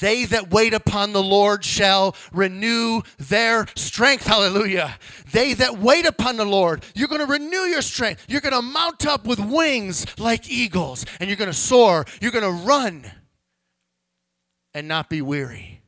They 0.00 0.24
that 0.26 0.50
wait 0.50 0.74
upon 0.74 1.12
the 1.12 1.22
Lord 1.22 1.64
shall 1.64 2.14
renew 2.32 3.02
their 3.18 3.66
strength. 3.74 4.26
Hallelujah. 4.26 4.96
They 5.32 5.54
that 5.54 5.78
wait 5.78 6.06
upon 6.06 6.36
the 6.36 6.44
Lord, 6.44 6.84
you're 6.94 7.08
going 7.08 7.20
to 7.20 7.26
renew 7.26 7.62
your 7.62 7.82
strength. 7.82 8.24
You're 8.28 8.40
going 8.40 8.54
to 8.54 8.62
mount 8.62 9.06
up 9.06 9.26
with 9.26 9.40
wings 9.40 10.06
like 10.18 10.50
eagles, 10.50 11.04
and 11.18 11.28
you're 11.28 11.36
going 11.36 11.50
to 11.50 11.56
soar. 11.56 12.04
You're 12.20 12.32
going 12.32 12.44
to 12.44 12.64
run 12.64 13.04
and 14.74 14.86
not 14.86 15.08
be 15.10 15.22
weary. 15.22 15.82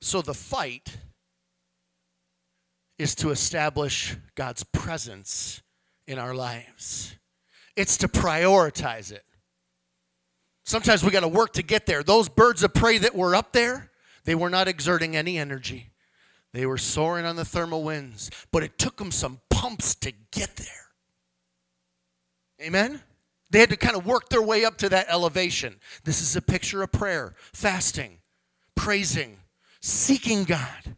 So 0.00 0.22
the 0.22 0.34
fight 0.34 0.98
is 2.98 3.14
to 3.16 3.30
establish 3.30 4.16
God's 4.34 4.62
presence 4.62 5.62
in 6.06 6.18
our 6.18 6.34
lives, 6.34 7.16
it's 7.76 7.96
to 7.98 8.08
prioritize 8.08 9.10
it. 9.10 9.24
Sometimes 10.64 11.04
we 11.04 11.10
got 11.10 11.20
to 11.20 11.28
work 11.28 11.52
to 11.54 11.62
get 11.62 11.86
there. 11.86 12.02
Those 12.02 12.28
birds 12.28 12.62
of 12.62 12.72
prey 12.72 12.98
that 12.98 13.14
were 13.14 13.34
up 13.34 13.52
there, 13.52 13.90
they 14.24 14.34
were 14.34 14.50
not 14.50 14.66
exerting 14.66 15.14
any 15.14 15.38
energy. 15.38 15.90
They 16.52 16.66
were 16.66 16.78
soaring 16.78 17.26
on 17.26 17.36
the 17.36 17.44
thermal 17.44 17.82
winds, 17.82 18.30
but 18.50 18.62
it 18.62 18.78
took 18.78 18.96
them 18.96 19.10
some 19.10 19.40
pumps 19.50 19.94
to 19.96 20.12
get 20.30 20.56
there. 20.56 20.66
Amen? 22.62 23.02
They 23.50 23.60
had 23.60 23.70
to 23.70 23.76
kind 23.76 23.96
of 23.96 24.06
work 24.06 24.30
their 24.30 24.42
way 24.42 24.64
up 24.64 24.78
to 24.78 24.88
that 24.88 25.06
elevation. 25.08 25.76
This 26.04 26.22
is 26.22 26.34
a 26.34 26.42
picture 26.42 26.82
of 26.82 26.92
prayer, 26.92 27.34
fasting, 27.52 28.18
praising, 28.74 29.38
seeking 29.80 30.44
God. 30.44 30.96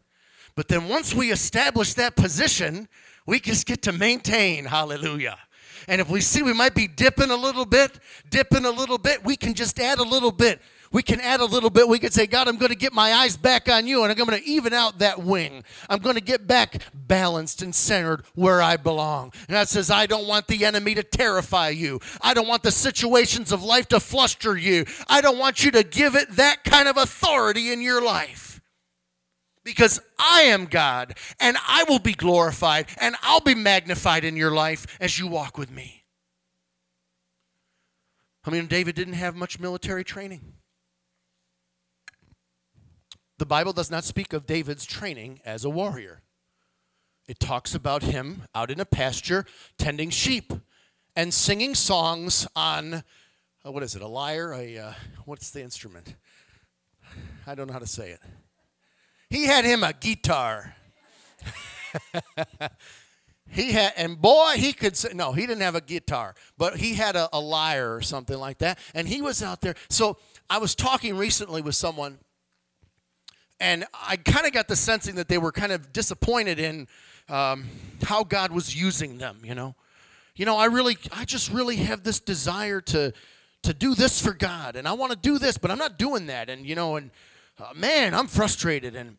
But 0.55 0.69
then 0.69 0.87
once 0.87 1.13
we 1.13 1.31
establish 1.31 1.93
that 1.95 2.15
position, 2.15 2.87
we 3.25 3.39
just 3.39 3.67
get 3.67 3.81
to 3.83 3.91
maintain. 3.91 4.65
Hallelujah. 4.65 5.37
And 5.87 6.01
if 6.01 6.09
we 6.09 6.21
see 6.21 6.43
we 6.43 6.53
might 6.53 6.75
be 6.75 6.87
dipping 6.87 7.31
a 7.31 7.35
little 7.35 7.65
bit, 7.65 7.99
dipping 8.29 8.65
a 8.65 8.71
little 8.71 8.97
bit, 8.97 9.23
we 9.23 9.35
can 9.35 9.53
just 9.53 9.79
add 9.79 9.99
a 9.99 10.03
little 10.03 10.31
bit. 10.31 10.61
We 10.91 11.03
can 11.03 11.19
add 11.19 11.41
a 11.41 11.45
little 11.45 11.69
bit. 11.69 11.87
We 11.87 11.99
can 11.99 12.11
say, 12.11 12.27
God, 12.27 12.47
I'm 12.47 12.57
going 12.57 12.71
to 12.71 12.77
get 12.77 12.93
my 12.93 13.13
eyes 13.13 13.35
back 13.35 13.69
on 13.69 13.87
you 13.87 14.03
and 14.03 14.11
I'm 14.11 14.17
going 14.17 14.39
to 14.39 14.47
even 14.47 14.73
out 14.73 14.99
that 14.99 15.21
wing. 15.21 15.63
I'm 15.89 15.99
going 15.99 16.15
to 16.15 16.21
get 16.21 16.47
back 16.47 16.81
balanced 16.93 17.61
and 17.61 17.75
centered 17.75 18.23
where 18.35 18.61
I 18.61 18.77
belong. 18.77 19.33
And 19.47 19.55
that 19.57 19.67
says, 19.67 19.91
I 19.91 20.05
don't 20.05 20.27
want 20.27 20.47
the 20.47 20.65
enemy 20.65 20.95
to 20.95 21.03
terrify 21.03 21.69
you. 21.69 21.99
I 22.21 22.33
don't 22.33 22.47
want 22.47 22.63
the 22.63 22.71
situations 22.71 23.51
of 23.51 23.63
life 23.63 23.87
to 23.89 23.99
fluster 23.99 24.55
you. 24.55 24.85
I 25.07 25.21
don't 25.21 25.37
want 25.37 25.63
you 25.63 25.71
to 25.71 25.83
give 25.83 26.15
it 26.15 26.35
that 26.37 26.63
kind 26.63 26.87
of 26.87 26.95
authority 26.95 27.71
in 27.71 27.81
your 27.81 28.01
life 28.01 28.46
because 29.67 29.99
I 30.17 30.43
am 30.43 30.65
God 30.65 31.17
and 31.41 31.57
I 31.67 31.83
will 31.89 31.99
be 31.99 32.13
glorified 32.13 32.87
and 33.01 33.17
I'll 33.21 33.41
be 33.41 33.53
magnified 33.53 34.23
in 34.23 34.37
your 34.37 34.51
life 34.51 34.97
as 35.01 35.19
you 35.19 35.27
walk 35.27 35.57
with 35.57 35.69
me. 35.69 36.05
I 38.45 38.49
mean, 38.49 38.67
David 38.67 38.95
didn't 38.95 39.15
have 39.15 39.35
much 39.35 39.59
military 39.59 40.05
training. 40.05 40.53
The 43.39 43.45
Bible 43.45 43.73
does 43.73 43.91
not 43.91 44.05
speak 44.05 44.31
of 44.31 44.45
David's 44.45 44.85
training 44.85 45.41
as 45.43 45.65
a 45.65 45.69
warrior. 45.69 46.21
It 47.27 47.37
talks 47.37 47.75
about 47.75 48.03
him 48.03 48.43
out 48.55 48.71
in 48.71 48.79
a 48.79 48.85
pasture 48.85 49.45
tending 49.77 50.11
sheep 50.11 50.53
and 51.13 51.33
singing 51.33 51.75
songs 51.75 52.47
on, 52.55 53.03
uh, 53.65 53.71
what 53.71 53.83
is 53.83 53.97
it, 53.97 54.01
a 54.01 54.07
lyre? 54.07 54.53
A, 54.53 54.77
uh, 54.77 54.93
what's 55.25 55.51
the 55.51 55.61
instrument? 55.61 56.15
I 57.45 57.53
don't 57.53 57.67
know 57.67 57.73
how 57.73 57.79
to 57.79 57.85
say 57.85 58.11
it. 58.11 58.21
He 59.29 59.45
had 59.45 59.65
him 59.65 59.83
a 59.83 59.93
guitar. 59.93 60.75
he 63.49 63.73
had, 63.73 63.93
and 63.97 64.19
boy, 64.21 64.53
he 64.55 64.73
could 64.73 64.95
say, 64.95 65.09
no, 65.13 65.33
he 65.33 65.41
didn't 65.41 65.61
have 65.61 65.75
a 65.75 65.81
guitar, 65.81 66.35
but 66.57 66.77
he 66.77 66.93
had 66.93 67.15
a, 67.15 67.29
a 67.33 67.39
lyre 67.39 67.93
or 67.93 68.01
something 68.01 68.37
like 68.37 68.59
that. 68.59 68.79
And 68.93 69.07
he 69.07 69.21
was 69.21 69.43
out 69.43 69.61
there. 69.61 69.75
So 69.89 70.17
I 70.49 70.59
was 70.59 70.75
talking 70.75 71.17
recently 71.17 71.61
with 71.61 71.75
someone, 71.75 72.19
and 73.59 73.85
I 73.93 74.17
kind 74.17 74.45
of 74.45 74.53
got 74.53 74.67
the 74.67 74.75
sensing 74.75 75.15
that 75.15 75.27
they 75.27 75.37
were 75.37 75.51
kind 75.51 75.71
of 75.71 75.91
disappointed 75.91 76.59
in 76.59 76.87
um, 77.27 77.65
how 78.03 78.23
God 78.23 78.51
was 78.51 78.79
using 78.79 79.17
them, 79.17 79.39
you 79.43 79.55
know. 79.55 79.75
You 80.35 80.45
know, 80.45 80.57
I 80.57 80.65
really, 80.65 80.97
I 81.11 81.25
just 81.25 81.51
really 81.51 81.77
have 81.77 82.03
this 82.03 82.19
desire 82.19 82.79
to, 82.81 83.11
to 83.63 83.73
do 83.73 83.95
this 83.95 84.21
for 84.21 84.33
God, 84.33 84.75
and 84.75 84.87
I 84.87 84.93
want 84.93 85.11
to 85.11 85.17
do 85.17 85.39
this, 85.39 85.57
but 85.57 85.71
I'm 85.71 85.79
not 85.79 85.97
doing 85.97 86.27
that. 86.27 86.49
And, 86.49 86.65
you 86.65 86.75
know, 86.75 86.95
and, 86.95 87.09
uh, 87.59 87.73
man, 87.75 88.13
I'm 88.13 88.27
frustrated. 88.27 88.95
And 88.95 89.17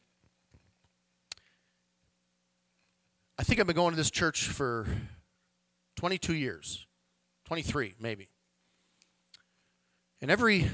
I 3.38 3.42
think 3.42 3.60
I've 3.60 3.66
been 3.66 3.76
going 3.76 3.92
to 3.92 3.96
this 3.96 4.10
church 4.10 4.48
for 4.48 4.86
22 5.96 6.34
years, 6.34 6.86
23 7.46 7.94
maybe. 8.00 8.28
And 10.20 10.30
every, 10.30 10.68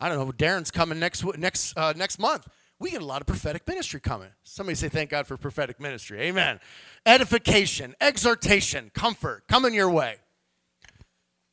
I 0.00 0.08
don't 0.08 0.18
know, 0.18 0.32
Darren's 0.32 0.70
coming 0.70 0.98
next 0.98 1.24
next 1.36 1.76
uh, 1.76 1.92
next 1.96 2.18
month. 2.18 2.48
We 2.78 2.90
get 2.90 3.02
a 3.02 3.06
lot 3.06 3.20
of 3.20 3.26
prophetic 3.26 3.68
ministry 3.68 4.00
coming. 4.00 4.30
Somebody 4.42 4.74
say, 4.74 4.88
"Thank 4.88 5.10
God 5.10 5.26
for 5.26 5.36
prophetic 5.36 5.78
ministry." 5.78 6.20
Amen. 6.22 6.58
Edification, 7.04 7.94
exhortation, 8.00 8.90
comfort 8.94 9.46
coming 9.48 9.74
your 9.74 9.90
way. 9.90 10.16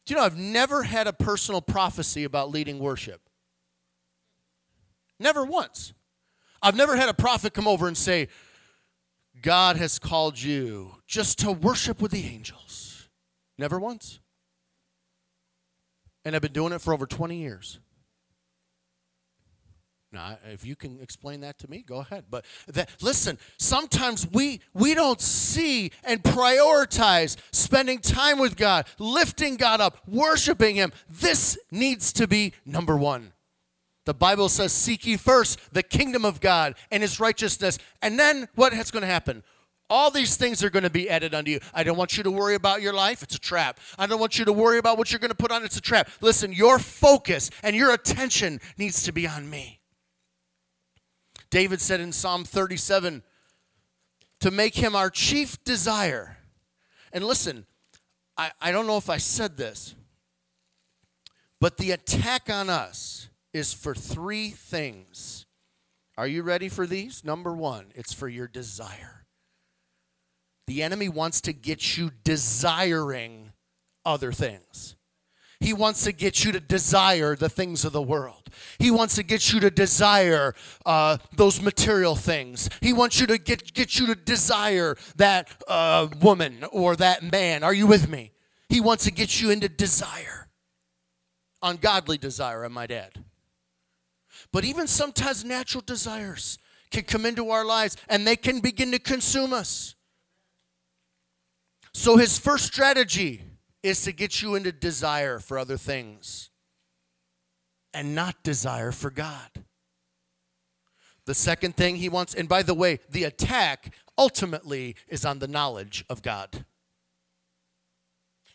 Do 0.05 0.13
you 0.13 0.19
know 0.19 0.25
I've 0.25 0.37
never 0.37 0.83
had 0.83 1.05
a 1.05 1.13
personal 1.13 1.61
prophecy 1.61 2.23
about 2.23 2.49
leading 2.49 2.79
worship? 2.79 3.28
Never 5.19 5.43
once. 5.43 5.93
I've 6.61 6.75
never 6.75 6.95
had 6.95 7.09
a 7.09 7.13
prophet 7.13 7.53
come 7.53 7.67
over 7.67 7.87
and 7.87 7.97
say, 7.97 8.27
God 9.41 9.77
has 9.77 9.99
called 9.99 10.41
you 10.41 10.95
just 11.07 11.39
to 11.39 11.51
worship 11.51 12.01
with 12.01 12.11
the 12.11 12.25
angels. 12.25 13.09
Never 13.57 13.79
once. 13.79 14.19
And 16.25 16.35
I've 16.35 16.41
been 16.41 16.53
doing 16.53 16.73
it 16.73 16.81
for 16.81 16.93
over 16.93 17.05
20 17.05 17.37
years. 17.37 17.79
Now, 20.11 20.37
if 20.51 20.65
you 20.65 20.75
can 20.75 20.99
explain 21.01 21.41
that 21.41 21.59
to 21.59 21.69
me, 21.69 21.83
go 21.85 21.97
ahead. 21.99 22.25
But 22.29 22.43
that, 22.67 22.89
listen, 22.99 23.37
sometimes 23.57 24.27
we 24.31 24.59
we 24.73 24.95
don't 24.95 25.21
see 25.21 25.91
and 26.03 26.23
prioritize 26.23 27.37
spending 27.51 27.99
time 27.99 28.39
with 28.39 28.57
God, 28.57 28.87
lifting 28.97 29.55
God 29.55 29.81
up, 29.81 29.99
worshiping 30.07 30.75
Him. 30.75 30.91
This 31.07 31.59
needs 31.69 32.11
to 32.13 32.27
be 32.27 32.53
number 32.65 32.97
one. 32.97 33.33
The 34.09 34.15
Bible 34.15 34.49
says, 34.49 34.73
Seek 34.73 35.05
ye 35.05 35.17
first 35.17 35.71
the 35.71 35.83
kingdom 35.83 36.25
of 36.25 36.41
God 36.41 36.73
and 36.89 37.03
his 37.03 37.19
righteousness. 37.19 37.77
And 38.01 38.17
then 38.17 38.47
what 38.55 38.73
is 38.73 38.89
going 38.89 39.01
to 39.01 39.07
happen? 39.07 39.43
All 39.87 40.09
these 40.09 40.35
things 40.35 40.63
are 40.63 40.71
going 40.71 40.81
to 40.81 40.89
be 40.89 41.07
added 41.07 41.35
unto 41.35 41.51
you. 41.51 41.59
I 41.75 41.83
don't 41.83 41.95
want 41.95 42.17
you 42.17 42.23
to 42.23 42.31
worry 42.31 42.55
about 42.55 42.81
your 42.81 42.91
life. 42.91 43.21
It's 43.21 43.35
a 43.35 43.39
trap. 43.39 43.79
I 43.99 44.07
don't 44.07 44.19
want 44.19 44.39
you 44.39 44.45
to 44.45 44.51
worry 44.51 44.79
about 44.79 44.97
what 44.97 45.11
you're 45.11 45.19
going 45.19 45.29
to 45.29 45.37
put 45.37 45.51
on. 45.51 45.63
It's 45.63 45.77
a 45.77 45.81
trap. 45.81 46.09
Listen, 46.21 46.51
your 46.51 46.79
focus 46.79 47.51
and 47.61 47.75
your 47.75 47.93
attention 47.93 48.59
needs 48.79 49.03
to 49.03 49.11
be 49.11 49.27
on 49.27 49.47
me. 49.47 49.79
David 51.51 51.79
said 51.79 51.99
in 51.99 52.11
Psalm 52.11 52.45
37 52.45 53.21
to 54.39 54.49
make 54.49 54.73
him 54.73 54.95
our 54.95 55.11
chief 55.11 55.63
desire. 55.63 56.37
And 57.13 57.23
listen, 57.23 57.67
I, 58.35 58.53
I 58.59 58.71
don't 58.71 58.87
know 58.87 58.97
if 58.97 59.07
I 59.11 59.17
said 59.17 59.55
this, 59.55 59.93
but 61.61 61.77
the 61.77 61.91
attack 61.91 62.49
on 62.49 62.71
us 62.71 63.29
is 63.53 63.73
for 63.73 63.95
three 63.95 64.49
things. 64.49 65.45
Are 66.17 66.27
you 66.27 66.43
ready 66.43 66.69
for 66.69 66.85
these? 66.85 67.23
Number 67.23 67.53
one, 67.53 67.87
it's 67.95 68.13
for 68.13 68.27
your 68.27 68.47
desire. 68.47 69.25
The 70.67 70.83
enemy 70.83 71.09
wants 71.09 71.41
to 71.41 71.53
get 71.53 71.97
you 71.97 72.11
desiring 72.23 73.53
other 74.05 74.31
things. 74.31 74.95
He 75.59 75.73
wants 75.73 76.05
to 76.05 76.13
get 76.13 76.45
you 76.45 76.53
to 76.53 76.59
desire 76.59 77.35
the 77.35 77.49
things 77.49 77.83
of 77.83 77.91
the 77.91 78.01
world. 78.01 78.49
He 78.77 78.91
wants 78.91 79.15
to 79.15 79.23
get 79.23 79.51
you 79.51 79.59
to 79.59 79.69
desire 79.69 80.55
uh, 80.85 81.17
those 81.35 81.61
material 81.61 82.15
things. 82.15 82.69
He 82.81 82.93
wants 82.93 83.19
you 83.19 83.27
to 83.27 83.37
get, 83.37 83.73
get 83.73 83.99
you 83.99 84.05
to 84.07 84.15
desire 84.15 84.95
that 85.17 85.49
uh, 85.67 86.07
woman 86.21 86.63
or 86.71 86.95
that 86.95 87.23
man. 87.23 87.63
Are 87.63 87.73
you 87.73 87.87
with 87.87 88.07
me? 88.07 88.31
He 88.69 88.79
wants 88.79 89.03
to 89.03 89.11
get 89.11 89.41
you 89.41 89.49
into 89.49 89.67
desire. 89.67 90.47
Ungodly 91.61 92.17
desire, 92.17 92.63
I 92.63 92.69
might 92.69 92.91
add. 92.91 93.23
But 94.51 94.65
even 94.65 94.87
sometimes 94.87 95.45
natural 95.45 95.83
desires 95.85 96.57
can 96.91 97.03
come 97.03 97.25
into 97.25 97.49
our 97.51 97.65
lives 97.65 97.97
and 98.07 98.25
they 98.25 98.35
can 98.35 98.61
begin 98.61 98.91
to 98.91 98.99
consume 98.99 99.53
us. 99.53 99.95
So 101.93 102.17
his 102.17 102.37
first 102.39 102.65
strategy 102.65 103.43
is 103.83 104.01
to 104.03 104.11
get 104.11 104.41
you 104.41 104.55
into 104.55 104.71
desire 104.71 105.39
for 105.39 105.57
other 105.57 105.77
things 105.77 106.49
and 107.93 108.15
not 108.15 108.43
desire 108.43 108.91
for 108.91 109.09
God. 109.09 109.49
The 111.25 111.33
second 111.35 111.75
thing 111.75 111.97
he 111.97 112.09
wants, 112.09 112.33
and 112.33 112.49
by 112.49 112.63
the 112.63 112.73
way, 112.73 112.99
the 113.09 113.23
attack 113.23 113.93
ultimately 114.17 114.95
is 115.07 115.25
on 115.25 115.39
the 115.39 115.47
knowledge 115.47 116.03
of 116.09 116.23
God. 116.23 116.65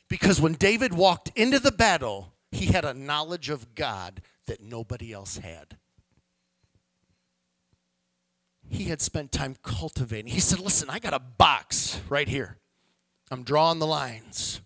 Because 0.09 0.41
when 0.41 0.55
David 0.55 0.93
walked 0.93 1.31
into 1.37 1.59
the 1.59 1.73
battle, 1.73 2.33
he 2.51 2.67
had 2.67 2.85
a 2.85 2.95
knowledge 2.95 3.49
of 3.49 3.75
God 3.75 4.21
that 4.47 4.61
nobody 4.61 5.13
else 5.13 5.39
had 5.39 5.77
he 8.75 8.85
had 8.85 9.01
spent 9.01 9.33
time 9.33 9.57
cultivating. 9.63 10.33
He 10.33 10.41
said, 10.41 10.61
Listen, 10.61 10.91
I 10.91 10.99
got 10.99 11.15
a 11.15 11.19
box 11.19 12.01
right 12.09 12.29
here. 12.29 12.59
I'm 13.31 13.43
drawing 13.43 13.79
the 13.79 13.87
lines. 13.87 14.61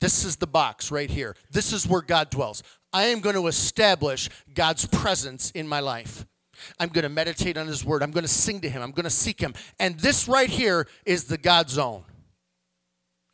This 0.00 0.24
is 0.24 0.36
the 0.36 0.46
box 0.46 0.90
right 0.90 1.10
here. 1.10 1.36
This 1.50 1.72
is 1.72 1.86
where 1.86 2.00
God 2.00 2.30
dwells. 2.30 2.62
I 2.92 3.04
am 3.04 3.20
going 3.20 3.36
to 3.36 3.46
establish 3.46 4.28
God's 4.52 4.86
presence 4.86 5.50
in 5.52 5.68
my 5.68 5.80
life. 5.80 6.26
I'm 6.78 6.88
going 6.88 7.04
to 7.04 7.08
meditate 7.08 7.56
on 7.56 7.66
His 7.66 7.84
Word. 7.84 8.02
I'm 8.02 8.10
going 8.10 8.24
to 8.24 8.28
sing 8.28 8.60
to 8.62 8.68
Him. 8.68 8.82
I'm 8.82 8.90
going 8.90 9.04
to 9.04 9.10
seek 9.10 9.40
Him. 9.40 9.54
And 9.78 9.98
this 9.98 10.28
right 10.28 10.50
here 10.50 10.88
is 11.04 11.24
the 11.24 11.38
God 11.38 11.70
zone. 11.70 12.04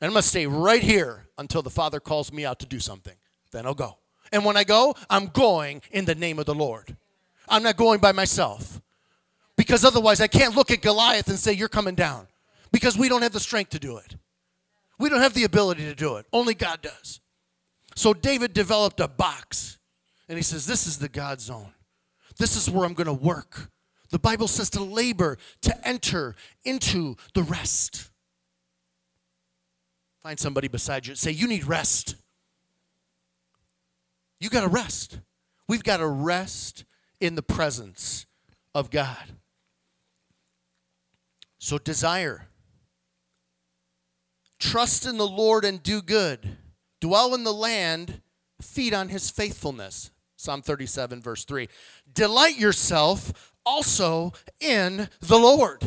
And 0.01 0.09
I'm 0.09 0.13
going 0.13 0.23
to 0.23 0.29
stay 0.29 0.47
right 0.47 0.83
here 0.83 1.27
until 1.39 1.63
the 1.63 1.71
Father 1.71 2.01
calls 2.01 2.33
me 2.33 2.45
out 2.45 2.61
to 2.61 2.67
do 2.67 2.79
something. 2.79 3.17
Then 3.51 3.67
I'll 3.67 3.75
go. 3.75 3.99
And 4.31 4.45
when 4.45 4.57
I 4.57 4.65
go, 4.65 4.95
I'm 5.09 5.27
going 5.27 5.83
in 5.91 6.05
the 6.05 6.15
name 6.15 6.39
of 6.39 6.47
the 6.47 6.55
Lord. 6.55 6.97
I'm 7.51 7.63
not 7.63 7.77
going 7.77 8.01
by 8.01 8.13
myself. 8.13 8.81
Because 9.57 9.85
otherwise, 9.85 10.21
I 10.21 10.29
can't 10.29 10.55
look 10.55 10.71
at 10.71 10.83
Goliath 10.83 11.29
and 11.29 11.39
say, 11.39 11.53
You're 11.53 11.69
coming 11.69 11.95
down. 11.95 12.29
Because 12.71 12.97
we 12.97 13.09
don't 13.09 13.23
have 13.23 13.33
the 13.33 13.41
strength 13.41 13.71
to 13.71 13.79
do 13.79 13.97
it. 13.97 14.17
We 14.99 15.09
don't 15.09 15.21
have 15.21 15.35
the 15.35 15.45
ability 15.45 15.85
to 15.85 15.95
do 15.95 16.17
it. 16.17 16.27
Only 16.33 16.55
God 16.55 16.83
does. 16.83 17.21
So 17.95 18.15
David 18.15 18.53
developed 18.53 19.01
a 19.01 19.09
box. 19.09 19.79
And 20.29 20.39
he 20.39 20.43
says, 20.43 20.67
This 20.67 20.87
is 20.87 20.99
the 20.99 21.09
God 21.09 21.41
zone. 21.41 21.73
This 22.39 22.57
is 22.57 22.71
where 22.71 22.85
I'm 22.85 22.95
going 22.95 23.07
to 23.07 23.13
work. 23.13 23.71
The 24.11 24.19
Bible 24.19 24.49
says 24.49 24.71
to 24.71 24.83
labor, 24.83 25.39
to 25.63 25.87
enter 25.87 26.37
into 26.65 27.17
the 27.35 27.43
rest. 27.43 28.11
Find 30.23 30.39
somebody 30.39 30.69
beside 30.69 31.07
you 31.07 31.13
and 31.13 31.19
say, 31.19 31.31
You 31.31 31.49
need 31.49 31.65
rest. 31.65 32.15
You 34.41 34.51
got 34.51 34.61
to 34.61 34.69
rest. 34.69 35.19
We've 35.67 35.83
got 35.83 35.97
to 35.97 36.07
rest 36.07 36.85
in 37.21 37.35
the 37.35 37.43
presence 37.43 38.27
of 38.75 38.91
God. 38.91 39.33
So 41.59 41.79
desire. 41.79 42.49
Trust 44.59 45.07
in 45.07 45.19
the 45.19 45.27
Lord 45.27 45.65
and 45.65 45.83
do 45.83 46.03
good. 46.03 46.57
Dwell 47.01 47.35
in 47.35 47.45
the 47.45 47.53
land, 47.53 48.23
feed 48.61 48.93
on 48.93 49.09
his 49.09 49.31
faithfulness. 49.31 50.11
Psalm 50.37 50.63
37, 50.63 51.21
verse 51.21 51.45
3. 51.45 51.69
Delight 52.13 52.59
yourself 52.59 53.53
also 53.67 54.33
in 54.61 55.09
the 55.21 55.39
Lord. 55.39 55.83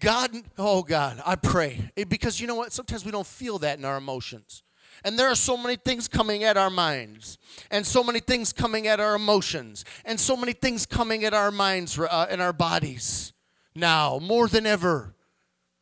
God, 0.00 0.32
oh 0.58 0.82
God, 0.82 1.22
I 1.24 1.36
pray. 1.36 1.90
Because 2.08 2.40
you 2.40 2.46
know 2.46 2.56
what? 2.56 2.72
Sometimes 2.72 3.04
we 3.04 3.12
don't 3.12 3.26
feel 3.26 3.58
that 3.60 3.78
in 3.78 3.84
our 3.84 3.96
emotions. 3.96 4.62
And 5.04 5.18
there 5.18 5.30
are 5.30 5.34
so 5.34 5.56
many 5.56 5.76
things 5.76 6.08
coming 6.08 6.44
at 6.44 6.56
our 6.56 6.70
minds, 6.70 7.38
and 7.70 7.86
so 7.86 8.02
many 8.02 8.20
things 8.20 8.54
coming 8.54 8.86
at 8.86 9.00
our 9.00 9.14
emotions, 9.14 9.84
and 10.04 10.18
so 10.18 10.34
many 10.34 10.54
things 10.54 10.86
coming 10.86 11.24
at 11.24 11.34
our 11.34 11.50
minds 11.50 11.98
uh, 11.98 12.26
and 12.30 12.40
our 12.40 12.54
bodies 12.54 13.34
now, 13.74 14.18
more 14.18 14.48
than 14.48 14.66
ever. 14.66 15.14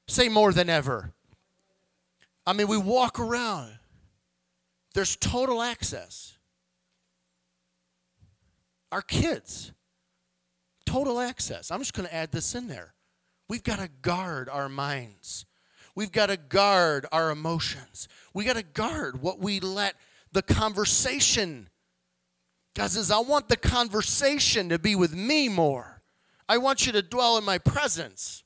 Say 0.09 0.29
more 0.29 0.53
than 0.53 0.69
ever. 0.69 1.13
I 2.47 2.53
mean, 2.53 2.67
we 2.67 2.77
walk 2.77 3.21
around, 3.21 3.79
there's 4.95 5.17
total 5.17 5.63
access. 5.63 6.37
Our 8.91 9.03
kids, 9.03 9.73
total 10.85 11.21
access. 11.21 11.71
I'm 11.71 11.79
just 11.79 11.95
going 11.95 12.09
to 12.09 12.15
add 12.15 12.33
this 12.33 12.55
in 12.55 12.67
there. 12.67 12.93
We've 13.49 13.63
got 13.63 13.79
to 13.79 13.89
guard 13.89 14.49
our 14.49 14.69
minds. 14.69 15.47
We've 15.95 16.13
got 16.13 16.27
to 16.27 16.37
guard 16.37 17.07
our 17.13 17.31
emotions. 17.31 18.09
We 18.33 18.45
got 18.45 18.57
to 18.57 18.63
guard 18.63 19.21
what 19.21 19.39
we 19.39 19.61
let 19.61 19.95
the 20.33 20.43
conversation. 20.43 21.69
God 22.75 22.91
says, 22.91 23.11
I 23.11 23.19
want 23.19 23.49
the 23.49 23.57
conversation 23.57 24.71
to 24.71 24.79
be 24.79 24.97
with 24.97 25.15
me 25.15 25.49
more. 25.49 26.01
I 26.49 26.59
want 26.59 26.87
you 26.87 26.93
to 26.93 27.03
dwell 27.03 27.37
in 27.37 27.45
my 27.45 27.59
presence. 27.59 28.43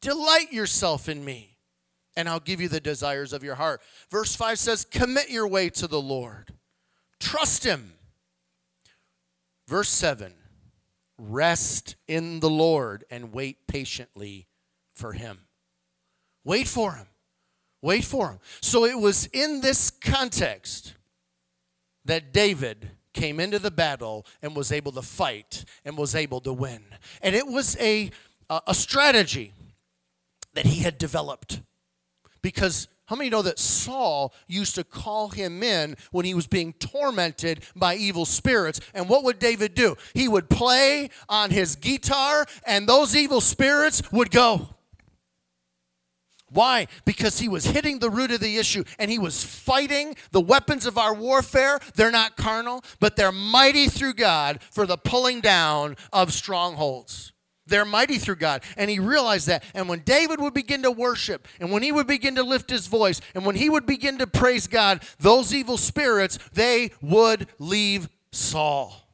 Delight 0.00 0.52
yourself 0.52 1.08
in 1.08 1.24
me, 1.24 1.56
and 2.16 2.28
I'll 2.28 2.40
give 2.40 2.60
you 2.60 2.68
the 2.68 2.80
desires 2.80 3.32
of 3.32 3.42
your 3.42 3.56
heart. 3.56 3.82
Verse 4.10 4.36
5 4.36 4.58
says, 4.58 4.84
Commit 4.84 5.30
your 5.30 5.48
way 5.48 5.68
to 5.70 5.88
the 5.88 6.00
Lord, 6.00 6.52
trust 7.18 7.64
Him. 7.64 7.94
Verse 9.66 9.88
7 9.88 10.32
Rest 11.18 11.96
in 12.06 12.40
the 12.40 12.50
Lord 12.50 13.04
and 13.10 13.32
wait 13.32 13.66
patiently 13.66 14.46
for 14.94 15.12
Him. 15.12 15.45
Wait 16.46 16.68
for 16.68 16.92
him. 16.92 17.08
Wait 17.82 18.04
for 18.04 18.30
him. 18.30 18.38
So 18.62 18.84
it 18.86 18.98
was 18.98 19.26
in 19.32 19.60
this 19.60 19.90
context 19.90 20.94
that 22.04 22.32
David 22.32 22.90
came 23.12 23.40
into 23.40 23.58
the 23.58 23.70
battle 23.70 24.24
and 24.40 24.54
was 24.54 24.70
able 24.70 24.92
to 24.92 25.02
fight 25.02 25.64
and 25.84 25.98
was 25.98 26.14
able 26.14 26.40
to 26.42 26.52
win. 26.52 26.84
And 27.20 27.34
it 27.34 27.46
was 27.46 27.76
a, 27.80 28.10
a 28.48 28.74
strategy 28.74 29.54
that 30.54 30.66
he 30.66 30.82
had 30.82 30.98
developed. 30.98 31.62
Because 32.42 32.86
How 33.06 33.14
many 33.14 33.30
know 33.30 33.42
that 33.42 33.58
Saul 33.60 34.34
used 34.48 34.74
to 34.74 34.84
call 34.84 35.28
him 35.28 35.62
in 35.62 35.96
when 36.10 36.24
he 36.24 36.34
was 36.34 36.48
being 36.48 36.72
tormented 36.74 37.64
by 37.76 37.94
evil 37.94 38.24
spirits? 38.24 38.80
And 38.94 39.08
what 39.08 39.22
would 39.22 39.38
David 39.38 39.74
do? 39.74 39.96
He 40.12 40.26
would 40.26 40.50
play 40.50 41.10
on 41.28 41.50
his 41.50 41.76
guitar, 41.76 42.46
and 42.66 42.88
those 42.88 43.14
evil 43.14 43.40
spirits 43.40 44.02
would 44.10 44.32
go. 44.32 44.75
Why? 46.50 46.86
Because 47.04 47.40
he 47.40 47.48
was 47.48 47.66
hitting 47.66 47.98
the 47.98 48.10
root 48.10 48.30
of 48.30 48.40
the 48.40 48.56
issue 48.56 48.84
and 48.98 49.10
he 49.10 49.18
was 49.18 49.42
fighting 49.42 50.14
the 50.30 50.40
weapons 50.40 50.86
of 50.86 50.96
our 50.96 51.14
warfare. 51.14 51.80
They're 51.94 52.12
not 52.12 52.36
carnal, 52.36 52.84
but 53.00 53.16
they're 53.16 53.32
mighty 53.32 53.88
through 53.88 54.14
God 54.14 54.60
for 54.70 54.86
the 54.86 54.96
pulling 54.96 55.40
down 55.40 55.96
of 56.12 56.32
strongholds. 56.32 57.32
They're 57.66 57.84
mighty 57.84 58.18
through 58.18 58.36
God. 58.36 58.62
And 58.76 58.88
he 58.88 59.00
realized 59.00 59.48
that. 59.48 59.64
And 59.74 59.88
when 59.88 60.00
David 60.00 60.40
would 60.40 60.54
begin 60.54 60.82
to 60.82 60.90
worship, 60.92 61.48
and 61.58 61.72
when 61.72 61.82
he 61.82 61.90
would 61.90 62.06
begin 62.06 62.36
to 62.36 62.44
lift 62.44 62.70
his 62.70 62.86
voice, 62.86 63.20
and 63.34 63.44
when 63.44 63.56
he 63.56 63.68
would 63.68 63.86
begin 63.86 64.18
to 64.18 64.26
praise 64.28 64.68
God, 64.68 65.02
those 65.18 65.52
evil 65.52 65.76
spirits, 65.76 66.38
they 66.52 66.92
would 67.02 67.48
leave 67.58 68.08
Saul 68.30 69.05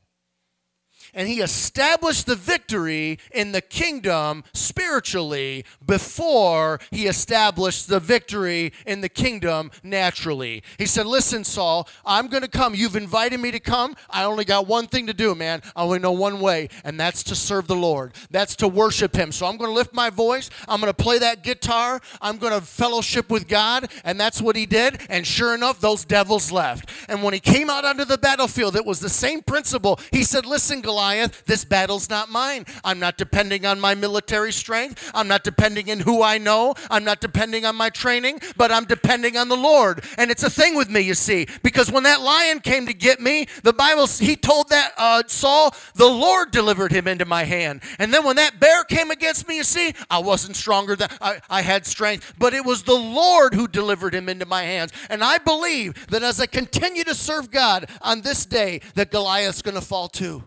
and 1.14 1.28
he 1.28 1.40
established 1.40 2.26
the 2.26 2.36
victory 2.36 3.18
in 3.32 3.52
the 3.52 3.60
kingdom 3.60 4.44
spiritually 4.54 5.64
before 5.84 6.80
he 6.90 7.06
established 7.06 7.88
the 7.88 8.00
victory 8.00 8.72
in 8.86 9.00
the 9.00 9.08
kingdom 9.08 9.70
naturally. 9.82 10.62
He 10.78 10.86
said, 10.86 11.06
Listen, 11.06 11.44
Saul, 11.44 11.88
I'm 12.04 12.28
going 12.28 12.42
to 12.42 12.48
come. 12.48 12.74
You've 12.74 12.96
invited 12.96 13.40
me 13.40 13.50
to 13.50 13.60
come. 13.60 13.94
I 14.08 14.24
only 14.24 14.44
got 14.44 14.66
one 14.66 14.86
thing 14.86 15.06
to 15.06 15.14
do, 15.14 15.34
man. 15.34 15.62
I 15.76 15.82
only 15.82 15.98
know 15.98 16.12
one 16.12 16.40
way, 16.40 16.68
and 16.84 16.98
that's 16.98 17.22
to 17.24 17.34
serve 17.34 17.66
the 17.66 17.76
Lord. 17.76 18.14
That's 18.30 18.56
to 18.56 18.68
worship 18.68 19.14
him. 19.14 19.32
So 19.32 19.46
I'm 19.46 19.56
going 19.56 19.70
to 19.70 19.74
lift 19.74 19.92
my 19.92 20.10
voice. 20.10 20.48
I'm 20.66 20.80
going 20.80 20.92
to 20.92 21.02
play 21.02 21.18
that 21.18 21.42
guitar. 21.42 22.00
I'm 22.20 22.38
going 22.38 22.58
to 22.58 22.64
fellowship 22.64 23.30
with 23.30 23.48
God. 23.48 23.90
And 24.04 24.18
that's 24.18 24.40
what 24.40 24.56
he 24.56 24.66
did. 24.66 25.00
And 25.10 25.26
sure 25.26 25.54
enough, 25.54 25.80
those 25.80 26.04
devils 26.04 26.50
left. 26.50 26.88
And 27.08 27.22
when 27.22 27.34
he 27.34 27.40
came 27.40 27.68
out 27.68 27.84
onto 27.84 28.04
the 28.04 28.18
battlefield, 28.18 28.76
it 28.76 28.86
was 28.86 29.00
the 29.00 29.10
same 29.10 29.42
principle. 29.42 30.00
He 30.10 30.24
said, 30.24 30.46
Listen, 30.46 30.80
Goliath. 30.80 31.01
Goliath, 31.02 31.44
this 31.46 31.64
battle's 31.64 32.08
not 32.08 32.30
mine. 32.30 32.64
I'm 32.84 33.00
not 33.00 33.18
depending 33.18 33.66
on 33.66 33.80
my 33.80 33.96
military 33.96 34.52
strength. 34.52 35.10
I'm 35.12 35.26
not 35.26 35.42
depending 35.42 35.90
on 35.90 35.98
who 35.98 36.22
I 36.22 36.38
know. 36.38 36.76
I'm 36.92 37.02
not 37.02 37.20
depending 37.20 37.66
on 37.66 37.74
my 37.74 37.90
training, 37.90 38.40
but 38.56 38.70
I'm 38.70 38.84
depending 38.84 39.36
on 39.36 39.48
the 39.48 39.56
Lord. 39.56 40.04
And 40.16 40.30
it's 40.30 40.44
a 40.44 40.50
thing 40.50 40.76
with 40.76 40.88
me, 40.88 41.00
you 41.00 41.14
see, 41.14 41.48
because 41.64 41.90
when 41.90 42.04
that 42.04 42.20
lion 42.20 42.60
came 42.60 42.86
to 42.86 42.94
get 42.94 43.20
me, 43.20 43.48
the 43.64 43.72
Bible, 43.72 44.06
he 44.06 44.36
told 44.36 44.68
that 44.68 44.92
uh, 44.96 45.24
Saul, 45.26 45.74
the 45.96 46.06
Lord 46.06 46.52
delivered 46.52 46.92
him 46.92 47.08
into 47.08 47.24
my 47.24 47.42
hand. 47.42 47.82
And 47.98 48.14
then 48.14 48.24
when 48.24 48.36
that 48.36 48.60
bear 48.60 48.84
came 48.84 49.10
against 49.10 49.48
me, 49.48 49.56
you 49.56 49.64
see, 49.64 49.94
I 50.08 50.20
wasn't 50.20 50.54
stronger 50.54 50.94
than 50.94 51.08
I, 51.20 51.40
I 51.50 51.62
had 51.62 51.84
strength, 51.84 52.34
but 52.38 52.54
it 52.54 52.64
was 52.64 52.84
the 52.84 52.94
Lord 52.94 53.54
who 53.54 53.66
delivered 53.66 54.14
him 54.14 54.28
into 54.28 54.46
my 54.46 54.62
hands. 54.62 54.92
And 55.10 55.24
I 55.24 55.38
believe 55.38 56.06
that 56.10 56.22
as 56.22 56.38
I 56.38 56.46
continue 56.46 57.02
to 57.02 57.14
serve 57.16 57.50
God 57.50 57.90
on 58.02 58.20
this 58.20 58.46
day, 58.46 58.82
that 58.94 59.10
Goliath's 59.10 59.62
going 59.62 59.74
to 59.74 59.80
fall 59.80 60.06
too. 60.08 60.44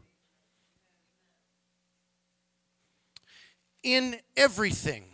In 3.86 4.18
everything 4.36 5.06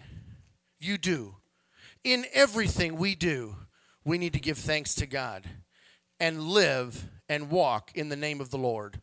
you 0.79 0.97
do, 0.97 1.35
in 2.03 2.25
everything 2.33 2.95
we 2.95 3.13
do, 3.13 3.55
we 4.05 4.17
need 4.17 4.33
to 4.33 4.39
give 4.39 4.57
thanks 4.57 4.95
to 4.95 5.05
God 5.05 5.45
and 6.19 6.41
live 6.41 7.09
and 7.27 7.51
walk 7.51 7.91
in 7.93 8.09
the 8.09 8.15
name 8.15 8.39
of 8.39 8.49
the 8.49 8.57
Lord. 8.57 9.01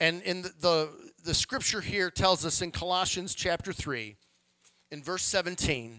And 0.00 0.22
in 0.22 0.42
the, 0.42 0.52
the, 0.60 0.88
the 1.24 1.34
scripture 1.34 1.80
here 1.80 2.10
tells 2.10 2.46
us 2.46 2.62
in 2.62 2.70
Colossians 2.70 3.34
chapter 3.34 3.72
3, 3.72 4.16
in 4.92 5.02
verse 5.02 5.24
17, 5.24 5.98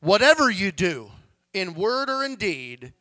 whatever 0.00 0.50
you 0.50 0.72
do, 0.72 1.10
in 1.52 1.74
word 1.74 2.08
or 2.08 2.24
in 2.24 2.36
deed, 2.36 2.94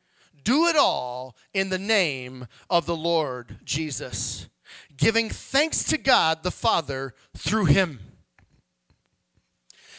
do 0.44 0.68
it 0.68 0.76
all 0.76 1.36
in 1.54 1.70
the 1.70 1.80
name 1.80 2.48
of 2.70 2.86
the 2.86 2.96
Lord 2.96 3.58
Jesus, 3.63 4.50
giving 4.98 5.30
thanks 5.30 5.84
to 5.86 5.98
God 5.98 6.44
the 6.44 6.52
Father 6.52 7.15
through 7.36 7.65
him. 7.65 8.00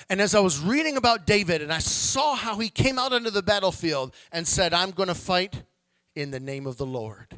And 0.09 0.21
as 0.21 0.35
I 0.35 0.41
was 0.41 0.61
reading 0.61 0.97
about 0.97 1.27
David 1.27 1.63
and 1.63 1.73
I 1.73 1.79
saw 1.79 2.37
how 2.37 2.59
he 2.59 2.69
came 2.69 2.99
out 2.99 3.13
into 3.13 3.31
the 3.31 3.43
battlefield 3.43 4.15
and 4.31 4.47
said, 4.47 4.73
I'm 4.73 4.93
going 4.93 5.09
to 5.09 5.15
fight 5.15 5.63
in 6.15 6.31
the 6.31 6.41
name 6.41 6.67
of 6.67 6.77
the 6.77 6.87
Lord, 6.87 7.37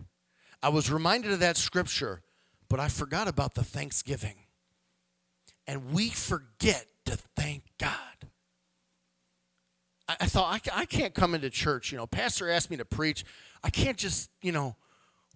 I 0.62 0.68
was 0.68 0.90
reminded 0.90 1.32
of 1.32 1.40
that 1.40 1.56
scripture, 1.56 2.20
but 2.68 2.78
I 2.78 2.88
forgot 2.88 3.26
about 3.26 3.54
the 3.54 3.64
thanksgiving. 3.64 4.34
And 5.66 5.92
we 5.92 6.10
forget 6.10 6.86
to 7.06 7.16
thank 7.36 7.62
God. 7.78 7.90
I, 10.08 10.26
thought, 10.26 10.68
I 10.72 10.86
can't 10.86 11.14
come 11.14 11.34
into 11.34 11.50
church. 11.50 11.92
You 11.92 11.98
know, 11.98 12.06
pastor 12.06 12.48
asked 12.50 12.70
me 12.70 12.78
to 12.78 12.84
preach. 12.84 13.24
I 13.62 13.68
can't 13.68 13.98
just, 13.98 14.30
you 14.40 14.52
know, 14.52 14.76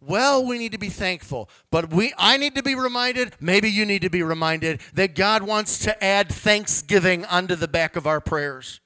well, 0.06 0.44
we 0.44 0.58
need 0.58 0.72
to 0.72 0.78
be 0.78 0.88
thankful, 0.88 1.48
but 1.70 1.92
we 1.92 2.12
I 2.18 2.36
need 2.36 2.56
to 2.56 2.62
be 2.62 2.74
reminded, 2.74 3.34
maybe 3.40 3.70
you 3.70 3.86
need 3.86 4.02
to 4.02 4.10
be 4.10 4.22
reminded 4.22 4.80
that 4.94 5.14
God 5.14 5.42
wants 5.42 5.78
to 5.80 6.04
add 6.04 6.28
thanksgiving 6.28 7.24
onto 7.26 7.54
the 7.54 7.68
back 7.68 7.94
of 7.94 8.06
our 8.06 8.20
prayers. 8.20 8.80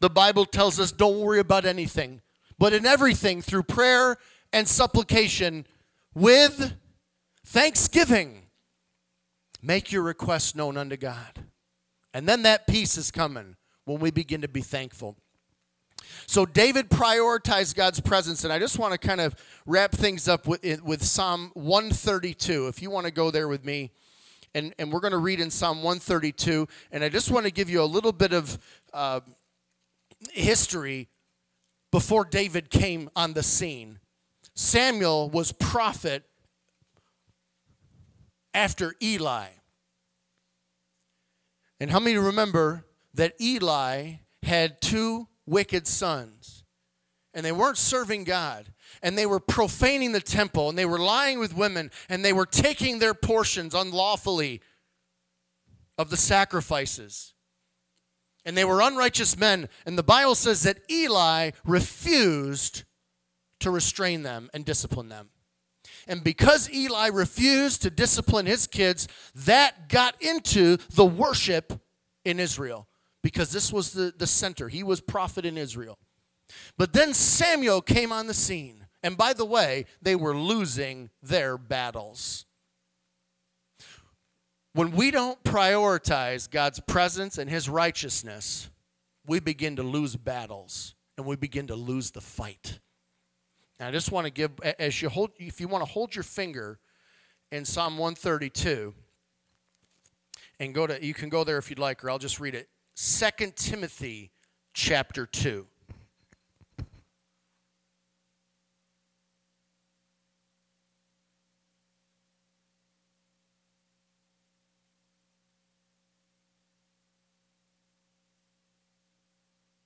The 0.00 0.10
Bible 0.10 0.44
tells 0.44 0.80
us 0.80 0.90
don't 0.90 1.20
worry 1.20 1.38
about 1.38 1.64
anything, 1.64 2.22
but 2.58 2.72
in 2.72 2.84
everything 2.84 3.40
through 3.40 3.62
prayer 3.64 4.16
and 4.52 4.66
supplication 4.66 5.66
with 6.14 6.74
thanksgiving 7.46 8.42
make 9.62 9.92
your 9.92 10.02
requests 10.02 10.56
known 10.56 10.76
unto 10.76 10.96
God. 10.96 11.44
And 12.12 12.28
then 12.28 12.42
that 12.42 12.66
peace 12.66 12.98
is 12.98 13.10
coming 13.10 13.56
when 13.84 14.00
we 14.00 14.10
begin 14.10 14.42
to 14.42 14.48
be 14.48 14.60
thankful. 14.60 15.16
So 16.26 16.46
David 16.46 16.88
prioritized 16.88 17.74
God's 17.74 18.00
presence, 18.00 18.44
and 18.44 18.52
I 18.52 18.58
just 18.58 18.78
want 18.78 18.92
to 18.92 18.98
kind 18.98 19.20
of 19.20 19.34
wrap 19.66 19.92
things 19.92 20.28
up 20.28 20.46
with, 20.46 20.82
with 20.82 21.02
Psalm 21.04 21.50
132. 21.54 22.68
If 22.68 22.82
you 22.82 22.90
want 22.90 23.06
to 23.06 23.12
go 23.12 23.30
there 23.30 23.48
with 23.48 23.64
me, 23.64 23.90
and, 24.54 24.74
and 24.78 24.92
we're 24.92 25.00
going 25.00 25.12
to 25.12 25.18
read 25.18 25.40
in 25.40 25.50
Psalm 25.50 25.78
132, 25.78 26.68
and 26.90 27.02
I 27.02 27.08
just 27.08 27.30
want 27.30 27.46
to 27.46 27.52
give 27.52 27.70
you 27.70 27.82
a 27.82 27.84
little 27.84 28.12
bit 28.12 28.32
of 28.32 28.58
uh, 28.92 29.20
history 30.32 31.08
before 31.90 32.24
David 32.24 32.70
came 32.70 33.10
on 33.16 33.32
the 33.32 33.42
scene. 33.42 33.98
Samuel 34.54 35.30
was 35.30 35.52
prophet 35.52 36.24
after 38.54 38.94
Eli. 39.02 39.46
And 41.80 41.90
how 41.90 41.98
many 41.98 42.16
remember 42.16 42.84
that 43.14 43.34
Eli 43.40 44.14
had 44.42 44.80
two 44.80 45.28
wicked 45.52 45.86
sons. 45.86 46.64
And 47.34 47.46
they 47.46 47.52
weren't 47.52 47.78
serving 47.78 48.24
God. 48.24 48.72
And 49.02 49.16
they 49.16 49.26
were 49.26 49.40
profaning 49.40 50.12
the 50.12 50.20
temple. 50.20 50.68
And 50.68 50.76
they 50.76 50.86
were 50.86 50.98
lying 50.98 51.38
with 51.38 51.56
women. 51.56 51.90
And 52.08 52.24
they 52.24 52.32
were 52.32 52.46
taking 52.46 52.98
their 52.98 53.14
portions 53.14 53.74
unlawfully 53.74 54.60
of 55.96 56.10
the 56.10 56.16
sacrifices. 56.16 57.34
And 58.44 58.56
they 58.56 58.64
were 58.64 58.80
unrighteous 58.80 59.38
men. 59.38 59.68
And 59.86 59.96
the 59.96 60.02
Bible 60.02 60.34
says 60.34 60.64
that 60.64 60.78
Eli 60.90 61.52
refused 61.64 62.82
to 63.60 63.70
restrain 63.70 64.22
them 64.22 64.50
and 64.52 64.64
discipline 64.64 65.08
them. 65.08 65.28
And 66.08 66.24
because 66.24 66.70
Eli 66.70 67.08
refused 67.08 67.82
to 67.82 67.90
discipline 67.90 68.46
his 68.46 68.66
kids, 68.66 69.06
that 69.34 69.88
got 69.88 70.20
into 70.20 70.78
the 70.94 71.04
worship 71.04 71.80
in 72.24 72.40
Israel 72.40 72.88
because 73.22 73.52
this 73.52 73.72
was 73.72 73.92
the, 73.92 74.12
the 74.16 74.26
center. 74.26 74.68
He 74.68 74.82
was 74.82 75.00
prophet 75.00 75.44
in 75.44 75.56
Israel. 75.56 75.98
But 76.76 76.92
then 76.92 77.14
Samuel 77.14 77.80
came 77.80 78.12
on 78.12 78.26
the 78.26 78.34
scene. 78.34 78.86
And 79.02 79.16
by 79.16 79.32
the 79.32 79.44
way, 79.44 79.86
they 80.00 80.14
were 80.14 80.36
losing 80.36 81.10
their 81.22 81.58
battles. 81.58 82.46
When 84.74 84.92
we 84.92 85.10
don't 85.10 85.42
prioritize 85.42 86.50
God's 86.50 86.80
presence 86.80 87.36
and 87.36 87.50
his 87.50 87.68
righteousness, 87.68 88.70
we 89.26 89.40
begin 89.40 89.76
to 89.76 89.82
lose 89.82 90.16
battles 90.16 90.94
and 91.16 91.26
we 91.26 91.36
begin 91.36 91.66
to 91.66 91.74
lose 91.74 92.10
the 92.10 92.20
fight. 92.20 92.78
Now, 93.78 93.88
I 93.88 93.90
just 93.90 94.12
want 94.12 94.26
to 94.26 94.32
give, 94.32 94.52
as 94.78 95.02
you 95.02 95.08
hold, 95.08 95.32
if 95.38 95.60
you 95.60 95.68
want 95.68 95.84
to 95.84 95.90
hold 95.90 96.14
your 96.14 96.22
finger 96.22 96.78
in 97.50 97.64
Psalm 97.64 97.98
132, 97.98 98.94
and 100.60 100.72
go 100.72 100.86
to, 100.86 101.04
you 101.04 101.12
can 101.12 101.28
go 101.28 101.42
there 101.42 101.58
if 101.58 101.68
you'd 101.70 101.80
like, 101.80 102.04
or 102.04 102.10
I'll 102.10 102.18
just 102.18 102.38
read 102.38 102.54
it. 102.54 102.68
2 102.94 103.52
Timothy 103.56 104.30
chapter 104.74 105.24
2. 105.24 105.66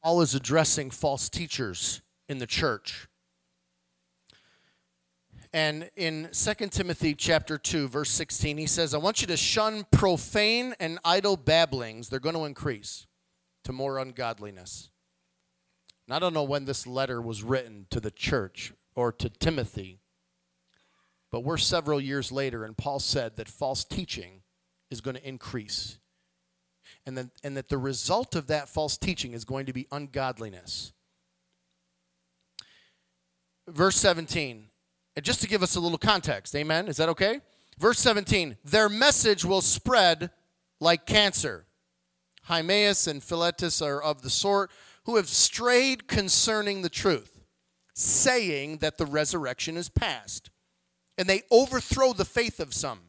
Paul 0.02 0.20
is 0.20 0.34
addressing 0.34 0.90
false 0.90 1.28
teachers 1.28 2.00
in 2.28 2.38
the 2.38 2.46
church. 2.46 3.08
And 5.56 5.88
in 5.96 6.28
2 6.32 6.54
Timothy 6.68 7.14
chapter 7.14 7.56
2 7.56 7.88
verse 7.88 8.10
16 8.10 8.58
he 8.58 8.66
says, 8.66 8.92
"I 8.92 8.98
want 8.98 9.22
you 9.22 9.26
to 9.28 9.38
shun 9.38 9.86
profane 9.90 10.74
and 10.78 10.98
idle 11.02 11.38
babblings. 11.38 12.10
They're 12.10 12.20
going 12.20 12.34
to 12.34 12.44
increase 12.44 13.06
to 13.64 13.72
more 13.72 13.96
ungodliness. 13.96 14.90
And 16.06 16.14
I 16.14 16.18
don't 16.18 16.34
know 16.34 16.44
when 16.44 16.66
this 16.66 16.86
letter 16.86 17.22
was 17.22 17.42
written 17.42 17.86
to 17.88 18.00
the 18.00 18.10
church 18.10 18.74
or 18.94 19.10
to 19.12 19.30
Timothy, 19.30 19.98
but 21.32 21.40
we're 21.40 21.56
several 21.56 22.02
years 22.02 22.30
later, 22.30 22.62
and 22.62 22.76
Paul 22.76 22.98
said 22.98 23.36
that 23.36 23.48
false 23.48 23.82
teaching 23.82 24.42
is 24.90 25.00
going 25.00 25.16
to 25.16 25.26
increase. 25.26 25.96
And, 27.06 27.30
and 27.42 27.56
that 27.56 27.70
the 27.70 27.78
result 27.78 28.36
of 28.36 28.46
that 28.48 28.68
false 28.68 28.98
teaching 28.98 29.32
is 29.32 29.46
going 29.46 29.64
to 29.64 29.72
be 29.72 29.88
ungodliness. 29.90 30.92
Verse 33.66 33.96
17, 33.96 34.68
and 35.16 35.24
just 35.24 35.40
to 35.40 35.48
give 35.48 35.62
us 35.62 35.74
a 35.74 35.80
little 35.80 35.98
context, 35.98 36.54
amen? 36.54 36.88
Is 36.88 36.98
that 36.98 37.08
okay? 37.08 37.40
Verse 37.78 37.98
17, 37.98 38.58
their 38.64 38.88
message 38.88 39.44
will 39.44 39.62
spread 39.62 40.30
like 40.78 41.06
cancer. 41.06 41.66
Hymenaeus 42.44 43.06
and 43.06 43.22
Philetus 43.22 43.82
are 43.82 44.00
of 44.00 44.22
the 44.22 44.30
sort 44.30 44.70
who 45.04 45.16
have 45.16 45.28
strayed 45.28 46.06
concerning 46.06 46.82
the 46.82 46.88
truth, 46.88 47.40
saying 47.94 48.78
that 48.78 48.98
the 48.98 49.06
resurrection 49.06 49.76
is 49.76 49.88
past. 49.88 50.50
And 51.18 51.26
they 51.26 51.42
overthrow 51.50 52.12
the 52.12 52.26
faith 52.26 52.60
of 52.60 52.74
some. 52.74 53.00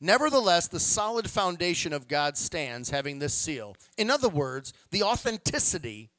Nevertheless, 0.00 0.68
the 0.68 0.80
solid 0.80 1.30
foundation 1.30 1.92
of 1.92 2.08
God 2.08 2.36
stands, 2.36 2.90
having 2.90 3.18
this 3.18 3.34
seal. 3.34 3.76
In 3.96 4.10
other 4.10 4.28
words, 4.28 4.72
the 4.90 5.02
authenticity 5.02 6.10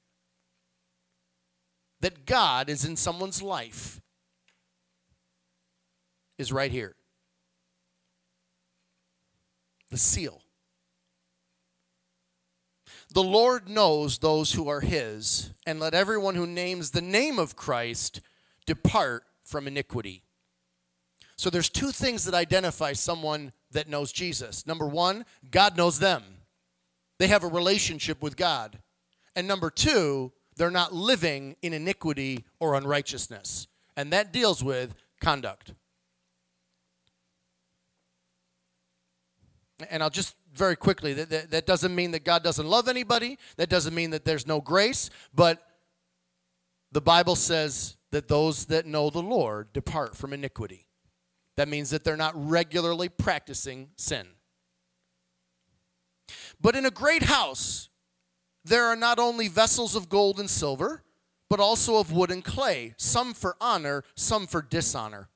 that 1.99 2.25
God 2.25 2.69
is 2.69 2.85
in 2.85 2.95
someone's 2.95 3.41
life 3.41 3.99
is 6.37 6.51
right 6.51 6.71
here. 6.71 6.95
The 9.89 9.97
seal. 9.97 10.41
The 13.13 13.23
Lord 13.23 13.69
knows 13.69 14.17
those 14.17 14.53
who 14.53 14.67
are 14.67 14.81
his, 14.81 15.51
and 15.65 15.79
let 15.79 15.93
everyone 15.93 16.35
who 16.35 16.45
names 16.45 16.91
the 16.91 17.01
name 17.01 17.39
of 17.39 17.55
Christ 17.55 18.21
depart 18.65 19.23
from 19.43 19.67
iniquity. 19.67 20.23
So 21.37 21.49
there's 21.49 21.69
two 21.69 21.91
things 21.91 22.25
that 22.25 22.33
identify 22.33 22.93
someone 22.93 23.53
that 23.71 23.87
knows 23.87 24.11
Jesus. 24.11 24.67
Number 24.67 24.87
1, 24.87 25.25
God 25.51 25.77
knows 25.77 25.99
them. 25.99 26.23
They 27.19 27.27
have 27.27 27.43
a 27.43 27.47
relationship 27.47 28.21
with 28.21 28.35
God. 28.35 28.79
And 29.35 29.47
number 29.47 29.69
2, 29.69 30.31
they're 30.55 30.71
not 30.71 30.93
living 30.93 31.55
in 31.61 31.73
iniquity 31.73 32.45
or 32.59 32.75
unrighteousness. 32.75 33.67
And 33.95 34.11
that 34.11 34.33
deals 34.33 34.63
with 34.63 34.95
conduct. 35.21 35.73
And 39.89 40.01
I'll 40.01 40.09
just 40.09 40.35
very 40.53 40.75
quickly, 40.75 41.13
that, 41.13 41.29
that, 41.29 41.51
that, 41.51 41.65
doesn't 41.67 41.93
mean 41.93 42.11
that 42.11 42.23
God 42.23 42.43
doesn't 42.43 42.65
love 42.67 42.87
anybody. 42.87 43.37
That 43.57 43.69
doesn't 43.69 43.93
mean 43.93 44.09
that 44.09 44.25
there's 44.25 44.47
no 44.47 44.59
grace. 44.59 45.09
But 45.35 45.61
the 46.91 47.01
Bible 47.01 47.35
says 47.35 47.95
that 48.11 48.27
those 48.27 48.65
that 48.65 48.85
know 48.85 49.09
the 49.09 49.21
Lord 49.21 49.71
depart 49.73 50.15
from 50.15 50.33
iniquity. 50.33 50.87
That 51.55 51.67
means 51.67 51.89
that 51.91 52.03
they're 52.03 52.17
not 52.17 52.33
regularly 52.35 53.09
practicing 53.09 53.89
sin. 53.97 54.27
But 56.59 56.75
in 56.75 56.85
a 56.85 56.91
great 56.91 57.23
house, 57.23 57.89
there 58.63 58.85
are 58.85 58.95
not 58.95 59.19
only 59.19 59.47
vessels 59.47 59.95
of 59.95 60.09
gold 60.09 60.39
and 60.39 60.49
silver, 60.49 61.03
but 61.49 61.59
also 61.59 61.97
of 61.97 62.11
wood 62.11 62.31
and 62.31 62.43
clay, 62.43 62.93
some 62.97 63.33
for 63.33 63.55
honor, 63.61 64.03
some 64.15 64.47
for 64.47 64.61
dishonor. 64.61 65.29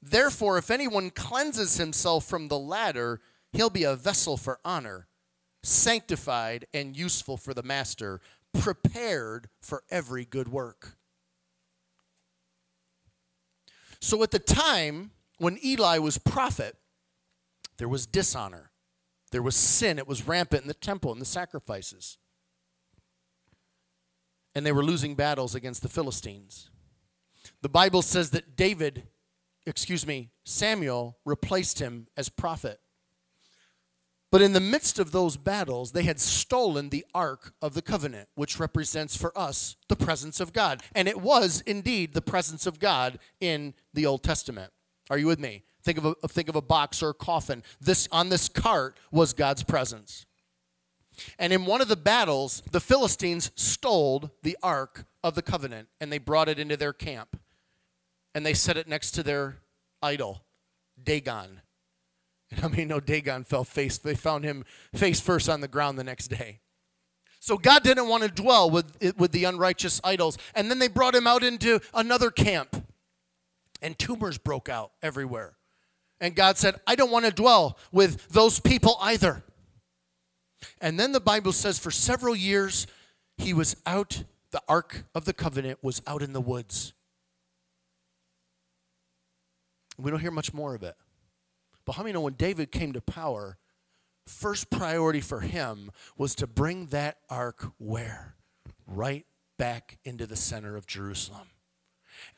Therefore, 0.00 0.56
if 0.58 0.70
anyone 0.70 1.10
cleanses 1.10 1.78
himself 1.78 2.24
from 2.24 2.48
the 2.48 2.58
latter, 2.58 3.20
he'll 3.52 3.70
be 3.70 3.84
a 3.84 3.96
vessel 3.96 4.36
for 4.36 4.60
honor, 4.64 5.08
sanctified 5.62 6.66
and 6.72 6.96
useful 6.96 7.36
for 7.36 7.54
the 7.54 7.62
master, 7.62 8.20
prepared 8.52 9.48
for 9.60 9.82
every 9.90 10.24
good 10.24 10.48
work. 10.48 10.96
So 14.00 14.22
at 14.22 14.30
the 14.30 14.38
time 14.38 15.10
when 15.38 15.58
Eli 15.64 15.98
was 15.98 16.18
prophet, 16.18 16.76
there 17.78 17.88
was 17.88 18.06
dishonor. 18.06 18.70
There 19.32 19.42
was 19.42 19.56
sin. 19.56 19.98
It 19.98 20.06
was 20.06 20.26
rampant 20.26 20.62
in 20.62 20.68
the 20.68 20.74
temple 20.74 21.12
and 21.12 21.20
the 21.20 21.26
sacrifices 21.26 22.18
and 24.56 24.64
they 24.64 24.72
were 24.72 24.82
losing 24.82 25.14
battles 25.14 25.54
against 25.54 25.82
the 25.82 25.88
Philistines. 25.88 26.70
The 27.60 27.68
Bible 27.68 28.00
says 28.00 28.30
that 28.30 28.56
David, 28.56 29.06
excuse 29.66 30.06
me, 30.06 30.30
Samuel 30.46 31.18
replaced 31.26 31.78
him 31.78 32.08
as 32.16 32.30
prophet. 32.30 32.80
But 34.32 34.42
in 34.42 34.52
the 34.52 34.60
midst 34.60 34.98
of 34.98 35.12
those 35.12 35.36
battles, 35.36 35.92
they 35.92 36.02
had 36.02 36.18
stolen 36.18 36.88
the 36.88 37.06
Ark 37.14 37.54
of 37.62 37.74
the 37.74 37.82
Covenant, 37.82 38.28
which 38.34 38.58
represents 38.58 39.16
for 39.16 39.36
us 39.38 39.76
the 39.88 39.96
presence 39.96 40.40
of 40.40 40.52
God. 40.52 40.82
And 40.94 41.06
it 41.06 41.20
was 41.20 41.60
indeed 41.62 42.12
the 42.12 42.22
presence 42.22 42.66
of 42.66 42.80
God 42.80 43.18
in 43.40 43.74
the 43.94 44.04
Old 44.04 44.24
Testament. 44.24 44.72
Are 45.10 45.18
you 45.18 45.26
with 45.26 45.38
me? 45.38 45.62
Think 45.82 45.98
of 45.98 46.04
a, 46.04 46.28
think 46.28 46.48
of 46.48 46.56
a 46.56 46.62
box 46.62 47.02
or 47.02 47.10
a 47.10 47.14
coffin. 47.14 47.62
This, 47.80 48.08
on 48.10 48.28
this 48.28 48.48
cart 48.48 48.96
was 49.12 49.32
God's 49.32 49.62
presence. 49.62 50.26
And 51.38 51.52
in 51.52 51.64
one 51.64 51.80
of 51.80 51.88
the 51.88 51.96
battles, 51.96 52.62
the 52.72 52.80
Philistines 52.80 53.52
stole 53.54 54.32
the 54.42 54.58
Ark 54.62 55.06
of 55.22 55.36
the 55.36 55.42
Covenant 55.42 55.88
and 56.00 56.12
they 56.12 56.18
brought 56.18 56.48
it 56.48 56.58
into 56.58 56.76
their 56.76 56.92
camp. 56.92 57.40
And 58.34 58.44
they 58.44 58.54
set 58.54 58.76
it 58.76 58.88
next 58.88 59.12
to 59.12 59.22
their 59.22 59.58
idol, 60.02 60.42
Dagon. 61.02 61.60
I 62.62 62.68
mean, 62.68 62.88
no, 62.88 63.00
Dagon 63.00 63.44
fell 63.44 63.64
face, 63.64 63.98
they 63.98 64.14
found 64.14 64.44
him 64.44 64.64
face 64.94 65.20
first 65.20 65.48
on 65.48 65.60
the 65.60 65.68
ground 65.68 65.98
the 65.98 66.04
next 66.04 66.28
day. 66.28 66.60
So 67.40 67.56
God 67.56 67.84
didn't 67.84 68.08
want 68.08 68.24
to 68.24 68.28
dwell 68.28 68.68
with, 68.70 68.96
with 69.16 69.30
the 69.30 69.44
unrighteous 69.44 70.00
idols. 70.02 70.36
And 70.54 70.68
then 70.68 70.80
they 70.80 70.88
brought 70.88 71.14
him 71.14 71.28
out 71.28 71.44
into 71.44 71.80
another 71.94 72.30
camp. 72.30 72.84
And 73.80 73.96
tumors 73.96 74.36
broke 74.36 74.68
out 74.68 74.90
everywhere. 75.00 75.56
And 76.20 76.34
God 76.34 76.56
said, 76.56 76.80
I 76.86 76.96
don't 76.96 77.12
want 77.12 77.24
to 77.24 77.30
dwell 77.30 77.78
with 77.92 78.28
those 78.30 78.58
people 78.58 78.96
either. 79.00 79.44
And 80.80 80.98
then 80.98 81.12
the 81.12 81.20
Bible 81.20 81.52
says 81.52 81.78
for 81.78 81.90
several 81.90 82.34
years, 82.34 82.86
he 83.36 83.52
was 83.52 83.76
out, 83.86 84.24
the 84.50 84.62
Ark 84.66 85.04
of 85.14 85.24
the 85.24 85.34
Covenant 85.34 85.78
was 85.82 86.02
out 86.06 86.22
in 86.22 86.32
the 86.32 86.40
woods. 86.40 86.94
We 89.98 90.10
don't 90.10 90.20
hear 90.20 90.30
much 90.30 90.52
more 90.52 90.74
of 90.74 90.82
it. 90.82 90.96
But 91.86 91.92
how 91.92 92.02
many 92.02 92.12
know 92.12 92.20
when 92.20 92.34
David 92.34 92.72
came 92.72 92.92
to 92.92 93.00
power, 93.00 93.56
first 94.26 94.68
priority 94.70 95.20
for 95.20 95.40
him 95.40 95.90
was 96.18 96.34
to 96.34 96.46
bring 96.46 96.86
that 96.86 97.18
ark 97.30 97.72
where? 97.78 98.34
Right 98.86 99.24
back 99.56 99.98
into 100.04 100.26
the 100.26 100.36
center 100.36 100.76
of 100.76 100.86
Jerusalem. 100.86 101.48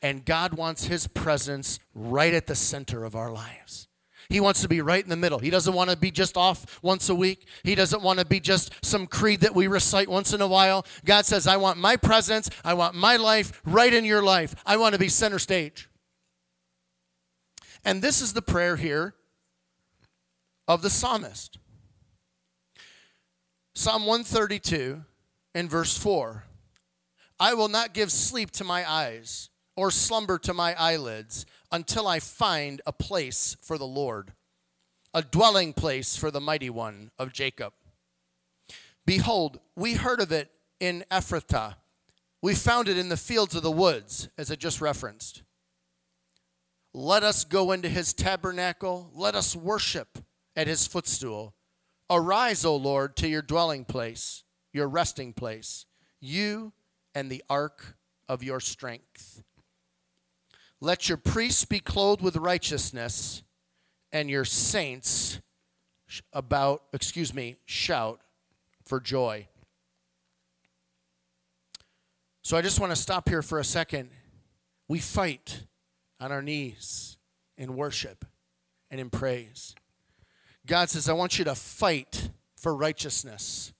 And 0.01 0.23
God 0.23 0.53
wants 0.53 0.85
his 0.85 1.07
presence 1.07 1.79
right 1.93 2.33
at 2.33 2.47
the 2.47 2.55
center 2.55 3.03
of 3.03 3.15
our 3.15 3.31
lives. 3.31 3.87
He 4.29 4.39
wants 4.39 4.61
to 4.61 4.67
be 4.67 4.81
right 4.81 5.03
in 5.03 5.09
the 5.09 5.15
middle. 5.15 5.39
He 5.39 5.49
doesn't 5.49 5.73
want 5.73 5.89
to 5.89 5.97
be 5.97 6.11
just 6.11 6.37
off 6.37 6.79
once 6.83 7.09
a 7.09 7.15
week. 7.15 7.47
He 7.63 7.73
doesn't 7.73 8.03
want 8.03 8.19
to 8.19 8.25
be 8.25 8.39
just 8.39 8.73
some 8.85 9.07
creed 9.07 9.41
that 9.41 9.55
we 9.55 9.65
recite 9.65 10.07
once 10.07 10.33
in 10.33 10.41
a 10.41 10.47
while. 10.47 10.85
God 11.03 11.25
says, 11.25 11.47
I 11.47 11.57
want 11.57 11.79
my 11.79 11.95
presence. 11.95 12.49
I 12.63 12.75
want 12.75 12.93
my 12.93 13.15
life 13.15 13.59
right 13.65 13.91
in 13.91 14.05
your 14.05 14.21
life. 14.21 14.53
I 14.65 14.77
want 14.77 14.93
to 14.93 14.99
be 14.99 15.09
center 15.09 15.39
stage. 15.39 15.89
And 17.83 18.03
this 18.03 18.21
is 18.21 18.33
the 18.33 18.41
prayer 18.43 18.75
here 18.75 19.15
of 20.69 20.83
the 20.83 20.89
psalmist. 20.89 21.57
Psalm 23.73 24.05
132 24.05 25.03
and 25.55 25.69
verse 25.69 25.97
4 25.97 26.45
I 27.39 27.55
will 27.55 27.69
not 27.69 27.93
give 27.93 28.11
sleep 28.11 28.51
to 28.51 28.63
my 28.63 28.89
eyes 28.89 29.49
or 29.75 29.89
slumber 29.89 30.37
to 30.37 30.53
my 30.53 30.75
eyelids 30.79 31.45
until 31.71 32.07
I 32.07 32.19
find 32.19 32.81
a 32.85 32.93
place 32.93 33.57
for 33.61 33.77
the 33.77 33.87
Lord, 33.87 34.33
a 35.13 35.23
dwelling 35.23 35.73
place 35.73 36.15
for 36.15 36.29
the 36.29 36.41
mighty 36.41 36.69
one 36.69 37.09
of 37.17 37.33
Jacob. 37.33 37.73
Behold, 39.07 39.59
we 39.75 39.93
heard 39.93 40.19
of 40.19 40.31
it 40.31 40.51
in 40.79 41.03
Ephrathah. 41.09 41.75
We 42.43 42.53
found 42.53 42.87
it 42.87 42.97
in 42.97 43.09
the 43.09 43.17
fields 43.17 43.55
of 43.55 43.63
the 43.63 43.71
woods, 43.71 44.29
as 44.37 44.51
I 44.51 44.55
just 44.55 44.81
referenced. 44.81 45.41
Let 46.93 47.23
us 47.23 47.43
go 47.43 47.71
into 47.71 47.89
his 47.89 48.13
tabernacle. 48.13 49.09
Let 49.15 49.35
us 49.35 49.55
worship 49.55 50.19
at 50.59 50.67
his 50.67 50.85
footstool. 50.85 51.55
Arise, 52.09 52.65
O 52.65 52.75
Lord, 52.75 53.15
to 53.15 53.29
your 53.29 53.41
dwelling 53.41 53.85
place, 53.85 54.43
your 54.73 54.89
resting 54.89 55.31
place, 55.31 55.85
you 56.19 56.73
and 57.15 57.31
the 57.31 57.41
ark 57.49 57.95
of 58.27 58.43
your 58.43 58.59
strength. 58.59 59.41
Let 60.81 61.07
your 61.07 61.17
priests 61.17 61.63
be 61.63 61.79
clothed 61.79 62.21
with 62.21 62.35
righteousness, 62.35 63.41
and 64.11 64.29
your 64.29 64.43
saints 64.43 65.39
about, 66.33 66.83
excuse 66.91 67.33
me, 67.33 67.55
shout 67.65 68.19
for 68.85 68.99
joy. 68.99 69.47
So 72.41 72.57
I 72.57 72.61
just 72.61 72.81
want 72.81 72.91
to 72.91 72.97
stop 72.97 73.29
here 73.29 73.41
for 73.41 73.59
a 73.59 73.63
second. 73.63 74.09
We 74.89 74.99
fight 74.99 75.67
on 76.19 76.33
our 76.33 76.41
knees 76.41 77.15
in 77.57 77.77
worship 77.77 78.25
and 78.91 78.99
in 78.99 79.09
praise. 79.09 79.73
God 80.69 80.87
says, 80.91 81.09
I 81.09 81.13
want 81.13 81.39
you 81.39 81.45
to 81.45 81.55
fight 81.55 82.29
for 82.55 82.75
righteousness. 82.75 83.73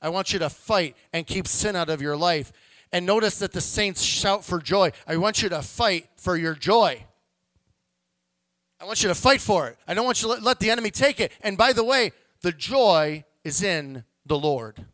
I 0.00 0.08
want 0.08 0.32
you 0.32 0.38
to 0.38 0.48
fight 0.48 0.96
and 1.12 1.26
keep 1.26 1.46
sin 1.46 1.76
out 1.76 1.90
of 1.90 2.00
your 2.00 2.16
life. 2.16 2.50
And 2.92 3.04
notice 3.04 3.38
that 3.40 3.52
the 3.52 3.60
saints 3.60 4.00
shout 4.00 4.42
for 4.42 4.58
joy. 4.58 4.90
I 5.06 5.18
want 5.18 5.42
you 5.42 5.50
to 5.50 5.60
fight 5.60 6.08
for 6.16 6.38
your 6.38 6.54
joy. 6.54 7.04
I 8.80 8.86
want 8.86 9.02
you 9.02 9.10
to 9.10 9.14
fight 9.14 9.42
for 9.42 9.68
it. 9.68 9.76
I 9.86 9.92
don't 9.92 10.06
want 10.06 10.22
you 10.22 10.34
to 10.34 10.42
let, 10.42 10.60
the 10.60 10.70
enemy 10.70 10.90
take 10.90 11.20
it. 11.20 11.30
And 11.42 11.58
by 11.58 11.74
the 11.74 11.84
way, 11.84 12.12
the 12.40 12.52
joy 12.52 13.24
is 13.44 13.62
in 13.62 14.04
the 14.24 14.38
Lord. 14.38 14.86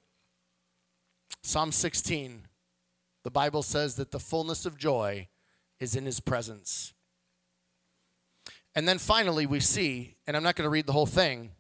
Psalm 1.45 1.71
16, 1.71 2.43
the 3.23 3.31
Bible 3.31 3.63
says 3.63 3.95
that 3.95 4.11
the 4.11 4.19
fullness 4.19 4.67
of 4.67 4.77
joy 4.77 5.29
is 5.79 5.95
in 5.95 6.07
his 6.07 6.19
presence. 6.19 6.93
And 8.77 8.87
then 8.87 8.99
finally, 8.99 9.47
we 9.47 9.61
see, 9.61 10.17
and 10.27 10.37
I'm 10.37 10.43
not 10.43 10.55
going 10.55 10.67
to 10.67 10.71
read 10.71 10.87
the 10.87 10.93
whole 10.93 11.07
thing, 11.07 11.51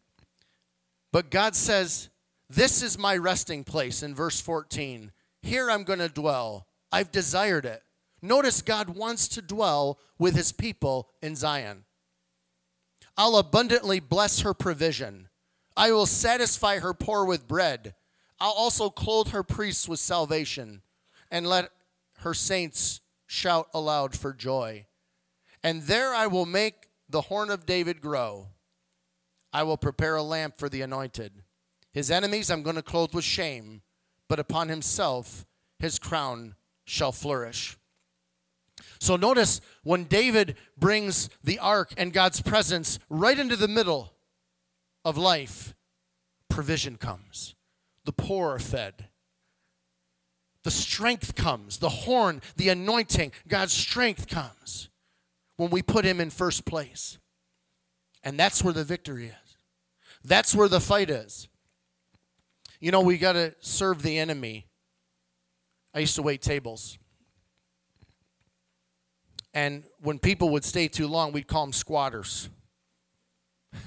but 1.12 1.30
God 1.30 1.56
says, 1.56 2.10
This 2.50 2.82
is 2.82 2.98
my 2.98 3.16
resting 3.16 3.64
place 3.64 4.02
in 4.02 4.14
verse 4.14 4.38
14. 4.38 5.12
Here 5.40 5.70
I'm 5.70 5.82
going 5.84 5.98
to 5.98 6.10
dwell. 6.10 6.66
I've 6.92 7.10
desired 7.10 7.64
it. 7.64 7.82
Notice 8.20 8.60
God 8.60 8.90
wants 8.90 9.28
to 9.28 9.40
dwell 9.40 9.98
with 10.18 10.36
his 10.36 10.52
people 10.52 11.08
in 11.22 11.36
Zion. 11.36 11.84
I'll 13.16 13.36
abundantly 13.36 13.98
bless 13.98 14.40
her 14.40 14.52
provision. 14.52 15.30
I 15.74 15.92
will 15.92 16.06
satisfy 16.06 16.80
her 16.80 16.92
poor 16.92 17.24
with 17.24 17.48
bread. 17.48 17.94
I'll 18.38 18.52
also 18.52 18.90
clothe 18.90 19.28
her 19.28 19.42
priests 19.42 19.88
with 19.88 20.00
salvation 20.00 20.82
and 21.30 21.46
let 21.46 21.70
her 22.18 22.34
saints 22.34 23.00
shout 23.26 23.68
aloud 23.72 24.14
for 24.14 24.34
joy. 24.34 24.84
And 25.62 25.82
there 25.84 26.14
I 26.14 26.26
will 26.26 26.46
make 26.46 26.85
the 27.08 27.22
horn 27.22 27.50
of 27.50 27.66
David 27.66 28.00
grow. 28.00 28.48
I 29.52 29.62
will 29.62 29.76
prepare 29.76 30.16
a 30.16 30.22
lamp 30.22 30.56
for 30.56 30.68
the 30.68 30.82
anointed. 30.82 31.32
His 31.92 32.10
enemies 32.10 32.50
I'm 32.50 32.62
going 32.62 32.76
to 32.76 32.82
clothe 32.82 33.14
with 33.14 33.24
shame, 33.24 33.82
but 34.28 34.38
upon 34.38 34.68
himself 34.68 35.46
his 35.78 35.98
crown 35.98 36.56
shall 36.84 37.12
flourish. 37.12 37.78
So 38.98 39.16
notice 39.16 39.60
when 39.82 40.04
David 40.04 40.56
brings 40.76 41.30
the 41.42 41.58
ark 41.58 41.94
and 41.96 42.12
God's 42.12 42.42
presence 42.42 42.98
right 43.08 43.38
into 43.38 43.56
the 43.56 43.68
middle 43.68 44.12
of 45.04 45.16
life, 45.16 45.74
provision 46.48 46.96
comes. 46.96 47.54
The 48.04 48.12
poor 48.12 48.54
are 48.54 48.58
fed. 48.58 49.08
The 50.64 50.70
strength 50.70 51.34
comes. 51.34 51.78
The 51.78 51.88
horn, 51.88 52.42
the 52.56 52.68
anointing, 52.68 53.32
God's 53.48 53.72
strength 53.72 54.28
comes 54.28 54.90
when 55.56 55.70
we 55.70 55.82
put 55.82 56.04
Him 56.04 56.20
in 56.20 56.30
first 56.30 56.64
place. 56.64 57.18
And 58.22 58.38
that's 58.38 58.62
where 58.62 58.74
the 58.74 58.84
victory 58.84 59.26
is. 59.26 59.56
That's 60.24 60.54
where 60.54 60.68
the 60.68 60.80
fight 60.80 61.10
is. 61.10 61.48
You 62.80 62.90
know, 62.90 63.00
we 63.00 63.18
got 63.18 63.34
to 63.34 63.54
serve 63.60 64.02
the 64.02 64.18
enemy. 64.18 64.66
I 65.94 66.00
used 66.00 66.16
to 66.16 66.22
wait 66.22 66.42
tables. 66.42 66.98
And 69.54 69.84
when 70.02 70.18
people 70.18 70.50
would 70.50 70.64
stay 70.64 70.88
too 70.88 71.08
long, 71.08 71.32
we'd 71.32 71.46
call 71.46 71.64
them 71.64 71.72
squatters. 71.72 72.50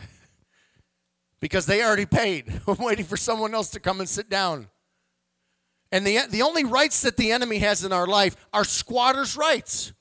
because 1.40 1.66
they 1.68 1.84
already 1.84 2.08
paid. 2.08 2.62
I'm 2.68 2.78
waiting 2.78 3.06
for 3.06 3.18
someone 3.18 3.54
else 3.54 3.70
to 3.72 3.80
come 3.80 4.00
and 4.00 4.10
sit 4.10 4.30
down. 4.30 4.70
And 5.92 6.06
the, 6.06 6.22
the 6.30 6.42
only 6.42 6.64
rights 6.64 7.02
that 7.02 7.18
the 7.18 7.32
enemy 7.32 7.60
has 7.60 7.84
in 7.84 7.92
our 7.92 8.08
life 8.08 8.36
are 8.54 8.64
squatters' 8.64 9.36
rights. 9.36 9.94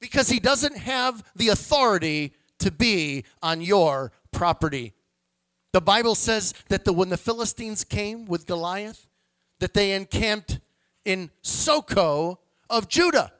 Because 0.00 0.28
he 0.28 0.40
doesn't 0.40 0.76
have 0.76 1.22
the 1.36 1.48
authority 1.48 2.32
to 2.58 2.70
be 2.70 3.24
on 3.42 3.60
your 3.60 4.12
property. 4.32 4.94
The 5.72 5.80
Bible 5.80 6.14
says 6.14 6.54
that 6.68 6.84
the, 6.84 6.92
when 6.92 7.10
the 7.10 7.16
Philistines 7.16 7.84
came 7.84 8.26
with 8.26 8.46
Goliath, 8.46 9.06
that 9.60 9.74
they 9.74 9.92
encamped 9.92 10.58
in 11.04 11.30
Socoh 11.42 12.38
of 12.68 12.88
Judah. 12.88 13.32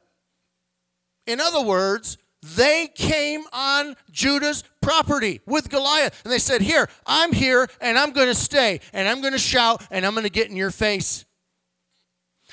In 1.26 1.40
other 1.40 1.62
words, 1.62 2.18
they 2.42 2.88
came 2.94 3.44
on 3.52 3.96
Judah's 4.10 4.64
property 4.80 5.40
with 5.46 5.68
Goliath. 5.68 6.20
And 6.24 6.32
they 6.32 6.38
said, 6.38 6.62
Here, 6.62 6.88
I'm 7.06 7.32
here 7.32 7.68
and 7.80 7.98
I'm 7.98 8.12
going 8.12 8.28
to 8.28 8.34
stay 8.34 8.80
and 8.92 9.08
I'm 9.08 9.20
going 9.20 9.32
to 9.32 9.38
shout 9.38 9.86
and 9.90 10.06
I'm 10.06 10.12
going 10.12 10.24
to 10.24 10.30
get 10.30 10.48
in 10.48 10.56
your 10.56 10.70
face. 10.70 11.24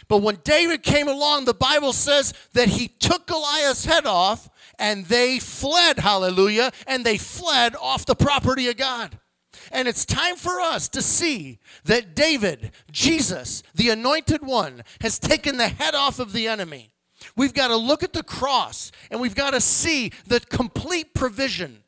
But 0.08 0.22
when 0.22 0.40
David 0.44 0.84
came 0.84 1.08
along, 1.08 1.46
the 1.46 1.54
Bible 1.54 1.94
says 1.94 2.34
that 2.54 2.70
he 2.70 2.88
took 2.88 3.28
Goliath's 3.28 3.86
head 3.86 4.06
off 4.06 4.50
and 4.80 5.06
they 5.06 5.40
fled, 5.40 6.00
hallelujah, 6.00 6.72
and 6.86 7.06
they 7.06 7.18
fled 7.18 7.76
off 7.76 8.06
the 8.06 8.16
property 8.16 8.68
of 8.70 8.78
God. 8.78 9.20
And 9.72 9.88
it's 9.88 10.06
time 10.06 10.36
for 10.36 10.62
us 10.62 10.88
to 10.90 11.02
see 11.02 11.60
that 11.86 12.16
David, 12.16 12.72
Jesus, 12.92 13.64
the 13.76 13.90
anointed 13.90 14.44
one, 14.46 14.84
has 15.02 15.20
taken 15.20 15.58
the 15.58 15.68
head 15.68 15.96
off 15.96 16.20
of 16.20 16.32
the 16.32 16.48
enemy. 16.48 16.92
We've 17.36 17.54
got 17.54 17.70
to 17.70 17.76
look 17.76 18.04
at 18.04 18.14
the 18.14 18.24
cross 18.24 18.92
and 19.12 19.20
we've 19.20 19.36
got 19.36 19.52
to 19.52 19.62
see 19.62 20.12
the 20.26 20.40
complete 20.40 21.14
provision. 21.14 21.84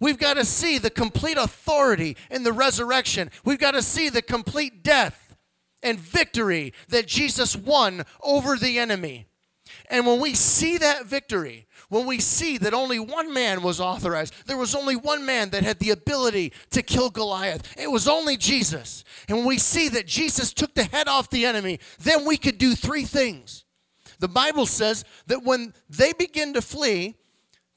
We've 0.00 0.18
got 0.18 0.34
to 0.34 0.44
see 0.44 0.78
the 0.78 0.90
complete 0.90 1.36
authority 1.36 2.16
in 2.30 2.44
the 2.44 2.52
resurrection. 2.52 3.30
We've 3.44 3.58
got 3.58 3.72
to 3.72 3.82
see 3.82 4.08
the 4.08 4.22
complete 4.22 4.82
death 4.82 5.27
and 5.82 5.98
victory 5.98 6.72
that 6.88 7.06
Jesus 7.06 7.56
won 7.56 8.04
over 8.22 8.56
the 8.56 8.78
enemy. 8.78 9.26
And 9.90 10.06
when 10.06 10.20
we 10.20 10.34
see 10.34 10.78
that 10.78 11.06
victory, 11.06 11.66
when 11.88 12.06
we 12.06 12.20
see 12.20 12.58
that 12.58 12.74
only 12.74 12.98
one 12.98 13.32
man 13.32 13.62
was 13.62 13.80
authorized, 13.80 14.34
there 14.46 14.56
was 14.56 14.74
only 14.74 14.96
one 14.96 15.24
man 15.24 15.50
that 15.50 15.62
had 15.62 15.78
the 15.78 15.90
ability 15.90 16.52
to 16.70 16.82
kill 16.82 17.10
Goliath. 17.10 17.74
It 17.78 17.90
was 17.90 18.08
only 18.08 18.36
Jesus. 18.36 19.04
And 19.28 19.38
when 19.38 19.46
we 19.46 19.58
see 19.58 19.88
that 19.90 20.06
Jesus 20.06 20.52
took 20.52 20.74
the 20.74 20.84
head 20.84 21.08
off 21.08 21.30
the 21.30 21.46
enemy, 21.46 21.80
then 21.98 22.26
we 22.26 22.36
could 22.36 22.58
do 22.58 22.74
three 22.74 23.04
things. 23.04 23.64
The 24.18 24.28
Bible 24.28 24.66
says 24.66 25.04
that 25.26 25.44
when 25.44 25.72
they 25.88 26.12
begin 26.12 26.54
to 26.54 26.62
flee, 26.62 27.16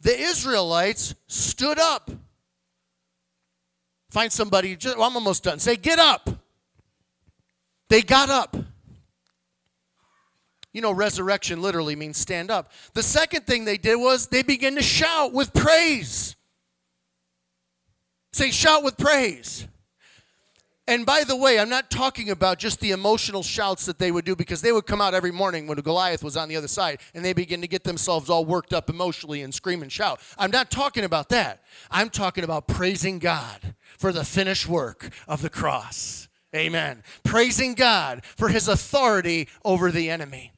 the 0.01 0.17
Israelites 0.17 1.15
stood 1.27 1.79
up. 1.79 2.09
Find 4.09 4.31
somebody, 4.31 4.75
just, 4.75 4.97
well, 4.97 5.07
I'm 5.07 5.15
almost 5.15 5.43
done. 5.43 5.59
Say, 5.59 5.77
get 5.77 5.99
up. 5.99 6.29
They 7.91 8.01
got 8.01 8.29
up. 8.29 8.55
You 10.71 10.79
know, 10.79 10.93
resurrection 10.93 11.61
literally 11.61 11.97
means 11.97 12.17
stand 12.17 12.49
up. 12.49 12.71
The 12.93 13.03
second 13.03 13.45
thing 13.45 13.65
they 13.65 13.77
did 13.77 13.97
was 13.97 14.27
they 14.27 14.43
began 14.43 14.75
to 14.75 14.81
shout 14.81 15.33
with 15.33 15.53
praise. 15.53 16.37
Say, 18.31 18.51
shout 18.51 18.85
with 18.85 18.97
praise. 18.97 19.67
And 20.87 21.05
by 21.05 21.25
the 21.25 21.35
way, 21.35 21.59
I'm 21.59 21.67
not 21.67 21.91
talking 21.91 22.29
about 22.29 22.59
just 22.59 22.79
the 22.79 22.91
emotional 22.91 23.43
shouts 23.43 23.85
that 23.87 23.99
they 23.99 24.09
would 24.09 24.23
do 24.23 24.37
because 24.37 24.61
they 24.61 24.71
would 24.71 24.85
come 24.85 25.01
out 25.01 25.13
every 25.13 25.33
morning 25.33 25.67
when 25.67 25.77
Goliath 25.79 26.23
was 26.23 26.37
on 26.37 26.47
the 26.47 26.55
other 26.55 26.69
side 26.69 27.01
and 27.13 27.25
they 27.25 27.33
begin 27.33 27.59
to 27.59 27.67
get 27.67 27.83
themselves 27.83 28.29
all 28.29 28.45
worked 28.45 28.71
up 28.71 28.89
emotionally 28.89 29.41
and 29.41 29.53
scream 29.53 29.81
and 29.81 29.91
shout. 29.91 30.21
I'm 30.37 30.51
not 30.51 30.71
talking 30.71 31.03
about 31.03 31.27
that. 31.27 31.61
I'm 31.91 32.09
talking 32.09 32.45
about 32.45 32.69
praising 32.69 33.19
God 33.19 33.75
for 33.97 34.13
the 34.13 34.23
finished 34.23 34.65
work 34.65 35.09
of 35.27 35.41
the 35.41 35.49
cross. 35.49 36.29
Amen. 36.55 37.03
Praising 37.23 37.75
God 37.75 38.25
for 38.25 38.49
his 38.49 38.67
authority 38.67 39.47
over 39.63 39.91
the 39.91 40.09
enemy. 40.09 40.51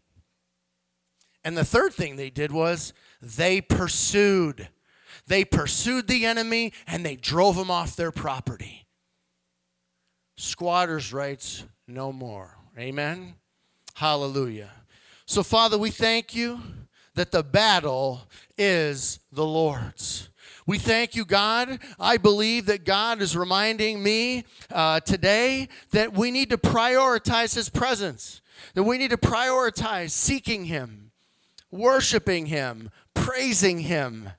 And 1.43 1.57
the 1.57 1.65
third 1.65 1.93
thing 1.93 2.15
they 2.15 2.29
did 2.29 2.51
was 2.51 2.93
they 3.21 3.61
pursued. 3.61 4.69
They 5.27 5.45
pursued 5.45 6.07
the 6.07 6.25
enemy 6.25 6.73
and 6.87 7.05
they 7.05 7.15
drove 7.15 7.55
him 7.57 7.69
off 7.69 7.95
their 7.95 8.11
property 8.11 8.83
squatters' 10.35 11.13
rights 11.13 11.63
no 11.87 12.11
more. 12.11 12.57
Amen? 12.77 13.35
Hallelujah. 13.95 14.71
So, 15.25 15.43
Father, 15.43 15.77
we 15.77 15.91
thank 15.91 16.35
you 16.35 16.61
that 17.15 17.31
the 17.31 17.43
battle 17.43 18.27
is 18.57 19.19
the 19.31 19.45
Lord's. 19.45 20.29
We 20.65 20.77
thank 20.77 21.15
you, 21.15 21.25
God. 21.25 21.79
I 21.99 22.17
believe 22.17 22.67
that 22.67 22.85
God 22.85 23.21
is 23.21 23.35
reminding 23.35 24.01
me 24.01 24.45
uh, 24.71 25.01
today 25.01 25.67
that 25.91 26.13
we 26.13 26.31
need 26.31 26.49
to 26.51 26.57
prioritize 26.57 27.55
His 27.55 27.69
presence, 27.69 28.41
that 28.73 28.83
we 28.83 28.97
need 28.97 29.11
to 29.11 29.17
prioritize 29.17 30.11
seeking 30.11 30.65
Him, 30.65 31.11
worshiping 31.69 32.45
Him, 32.45 32.91
praising 33.13 33.79
Him, 33.79 34.29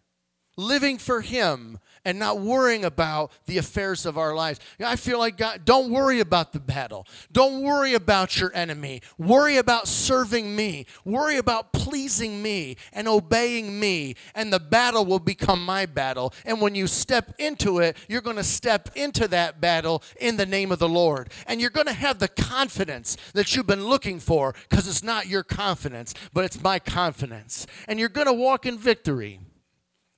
living 0.56 0.98
for 0.98 1.20
Him 1.20 1.78
and 2.04 2.18
not 2.18 2.40
worrying 2.40 2.84
about 2.84 3.32
the 3.46 3.58
affairs 3.58 4.06
of 4.06 4.18
our 4.18 4.34
lives. 4.34 4.60
I 4.80 4.96
feel 4.96 5.18
like 5.18 5.36
God, 5.36 5.64
don't 5.64 5.90
worry 5.90 6.20
about 6.20 6.52
the 6.52 6.60
battle. 6.60 7.06
Don't 7.32 7.62
worry 7.62 7.94
about 7.94 8.38
your 8.38 8.54
enemy. 8.54 9.02
Worry 9.18 9.56
about 9.56 9.88
serving 9.88 10.54
me. 10.54 10.86
Worry 11.04 11.36
about 11.36 11.72
pleasing 11.72 12.42
me 12.42 12.76
and 12.92 13.08
obeying 13.08 13.78
me, 13.78 14.14
and 14.34 14.52
the 14.52 14.60
battle 14.60 15.04
will 15.04 15.18
become 15.18 15.64
my 15.64 15.86
battle. 15.86 16.32
And 16.44 16.60
when 16.60 16.74
you 16.74 16.86
step 16.86 17.34
into 17.38 17.78
it, 17.78 17.96
you're 18.08 18.20
going 18.20 18.36
to 18.36 18.44
step 18.44 18.90
into 18.94 19.28
that 19.28 19.60
battle 19.60 20.02
in 20.20 20.36
the 20.36 20.46
name 20.46 20.72
of 20.72 20.78
the 20.78 20.88
Lord. 20.88 21.30
And 21.46 21.60
you're 21.60 21.70
going 21.70 21.86
to 21.86 21.92
have 21.92 22.18
the 22.18 22.28
confidence 22.28 23.16
that 23.32 23.54
you've 23.54 23.66
been 23.66 23.86
looking 23.86 24.20
for 24.20 24.54
because 24.68 24.88
it's 24.88 25.02
not 25.02 25.26
your 25.26 25.42
confidence, 25.42 26.14
but 26.32 26.44
it's 26.44 26.62
my 26.62 26.78
confidence. 26.78 27.66
And 27.88 27.98
you're 27.98 28.08
going 28.08 28.26
to 28.26 28.32
walk 28.32 28.66
in 28.66 28.78
victory. 28.78 29.40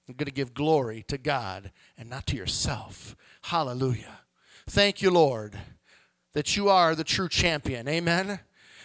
You're 0.07 0.15
going 0.15 0.27
to 0.27 0.33
give 0.33 0.55
glory 0.55 1.05
to 1.09 1.19
God 1.19 1.73
and 1.99 2.09
not 2.09 2.27
to 2.29 2.37
yourself. 2.37 3.17
Hallelujah. 3.43 4.21
Thank 4.69 5.03
you, 5.03 5.11
Lord, 5.11 5.59
that 6.33 6.57
you 6.57 6.69
are 6.69 6.95
the 6.95 7.05
true 7.05 7.29
champion. 7.29 7.89
Amen. 7.89 8.41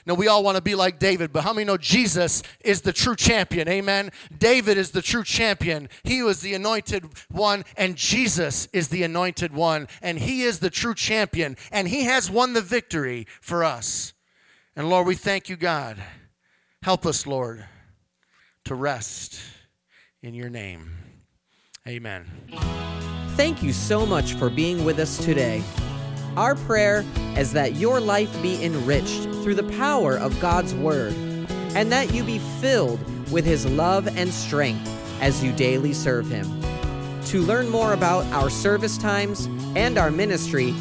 Now, 0.06 0.16
we 0.16 0.28
all 0.28 0.44
want 0.44 0.56
to 0.56 0.64
be 0.64 0.74
like 0.74 0.98
David, 0.98 1.32
but 1.32 1.44
how 1.44 1.54
many 1.54 1.66
know 1.66 1.78
Jesus 1.78 2.42
is 2.62 2.82
the 2.82 2.94
true 2.94 3.16
champion? 3.16 3.68
Amen. 3.68 4.12
David 4.36 4.78
is 4.78 4.92
the 4.92 5.02
true 5.02 5.24
champion. 5.24 5.90
He 6.04 6.24
was 6.24 6.42
the 6.42 6.56
anointed 6.56 7.06
one, 7.30 7.66
and 7.78 7.96
Jesus 7.96 8.68
is 8.74 8.88
the 8.88 9.04
anointed 9.04 9.54
one, 9.54 9.88
and 10.02 10.18
he 10.18 10.42
is 10.42 10.60
the 10.60 10.72
true 10.72 10.96
champion, 10.96 11.56
and 11.72 11.88
he 11.88 12.06
has 12.06 12.32
won 12.32 12.54
the 12.54 12.62
victory 12.62 13.28
for 13.42 13.64
us. 13.64 14.14
And 14.76 14.90
Lord, 14.90 15.06
we 15.06 15.16
thank 15.16 15.50
you, 15.50 15.56
God. 15.56 15.98
Help 16.82 17.06
us, 17.06 17.28
Lord, 17.28 17.64
to 18.66 18.74
rest 18.74 19.40
in 20.24 20.34
your 20.34 20.50
name. 20.50 21.01
Amen. 21.88 22.26
Thank 23.36 23.64
you 23.64 23.74
so 23.74 24.06
much 24.06 24.36
for 24.36 24.52
being 24.52 24.86
with 24.86 25.00
us 25.00 25.18
today. 25.18 25.64
Our 26.38 26.54
prayer 26.56 27.04
is 27.36 27.52
that 27.54 27.76
your 27.76 28.00
life 28.00 28.32
be 28.42 28.64
enriched 28.64 29.24
through 29.42 29.56
the 29.56 29.64
power 29.64 30.16
of 30.18 30.40
God's 30.40 30.76
Word, 30.76 31.14
and 31.76 31.92
that 31.92 32.14
you 32.14 32.24
be 32.24 32.38
filled 32.60 33.00
with 33.32 33.44
His 33.46 33.66
love 33.66 34.08
and 34.16 34.32
strength 34.32 34.88
as 35.22 35.44
you 35.44 35.52
daily 35.54 35.94
serve 35.94 36.30
Him. 36.30 36.62
To 37.26 37.42
learn 37.42 37.68
more 37.70 37.94
about 37.94 38.26
our 38.28 38.52
service 38.52 38.98
times 38.98 39.48
and 39.76 39.98
our 39.98 40.12
ministry, 40.12 40.74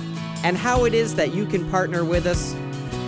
and 0.44 0.57
how 0.57 0.84
it 0.84 0.94
is 0.94 1.14
that 1.14 1.34
you 1.34 1.46
can 1.46 1.68
partner 1.70 2.05
with 2.05 2.26
us, 2.26 2.53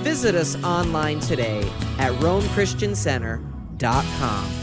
visit 0.02 0.34
us 0.34 0.56
online 0.64 1.20
today 1.20 1.60
at 1.98 2.12
RomeChristianCenter.com. 2.20 4.61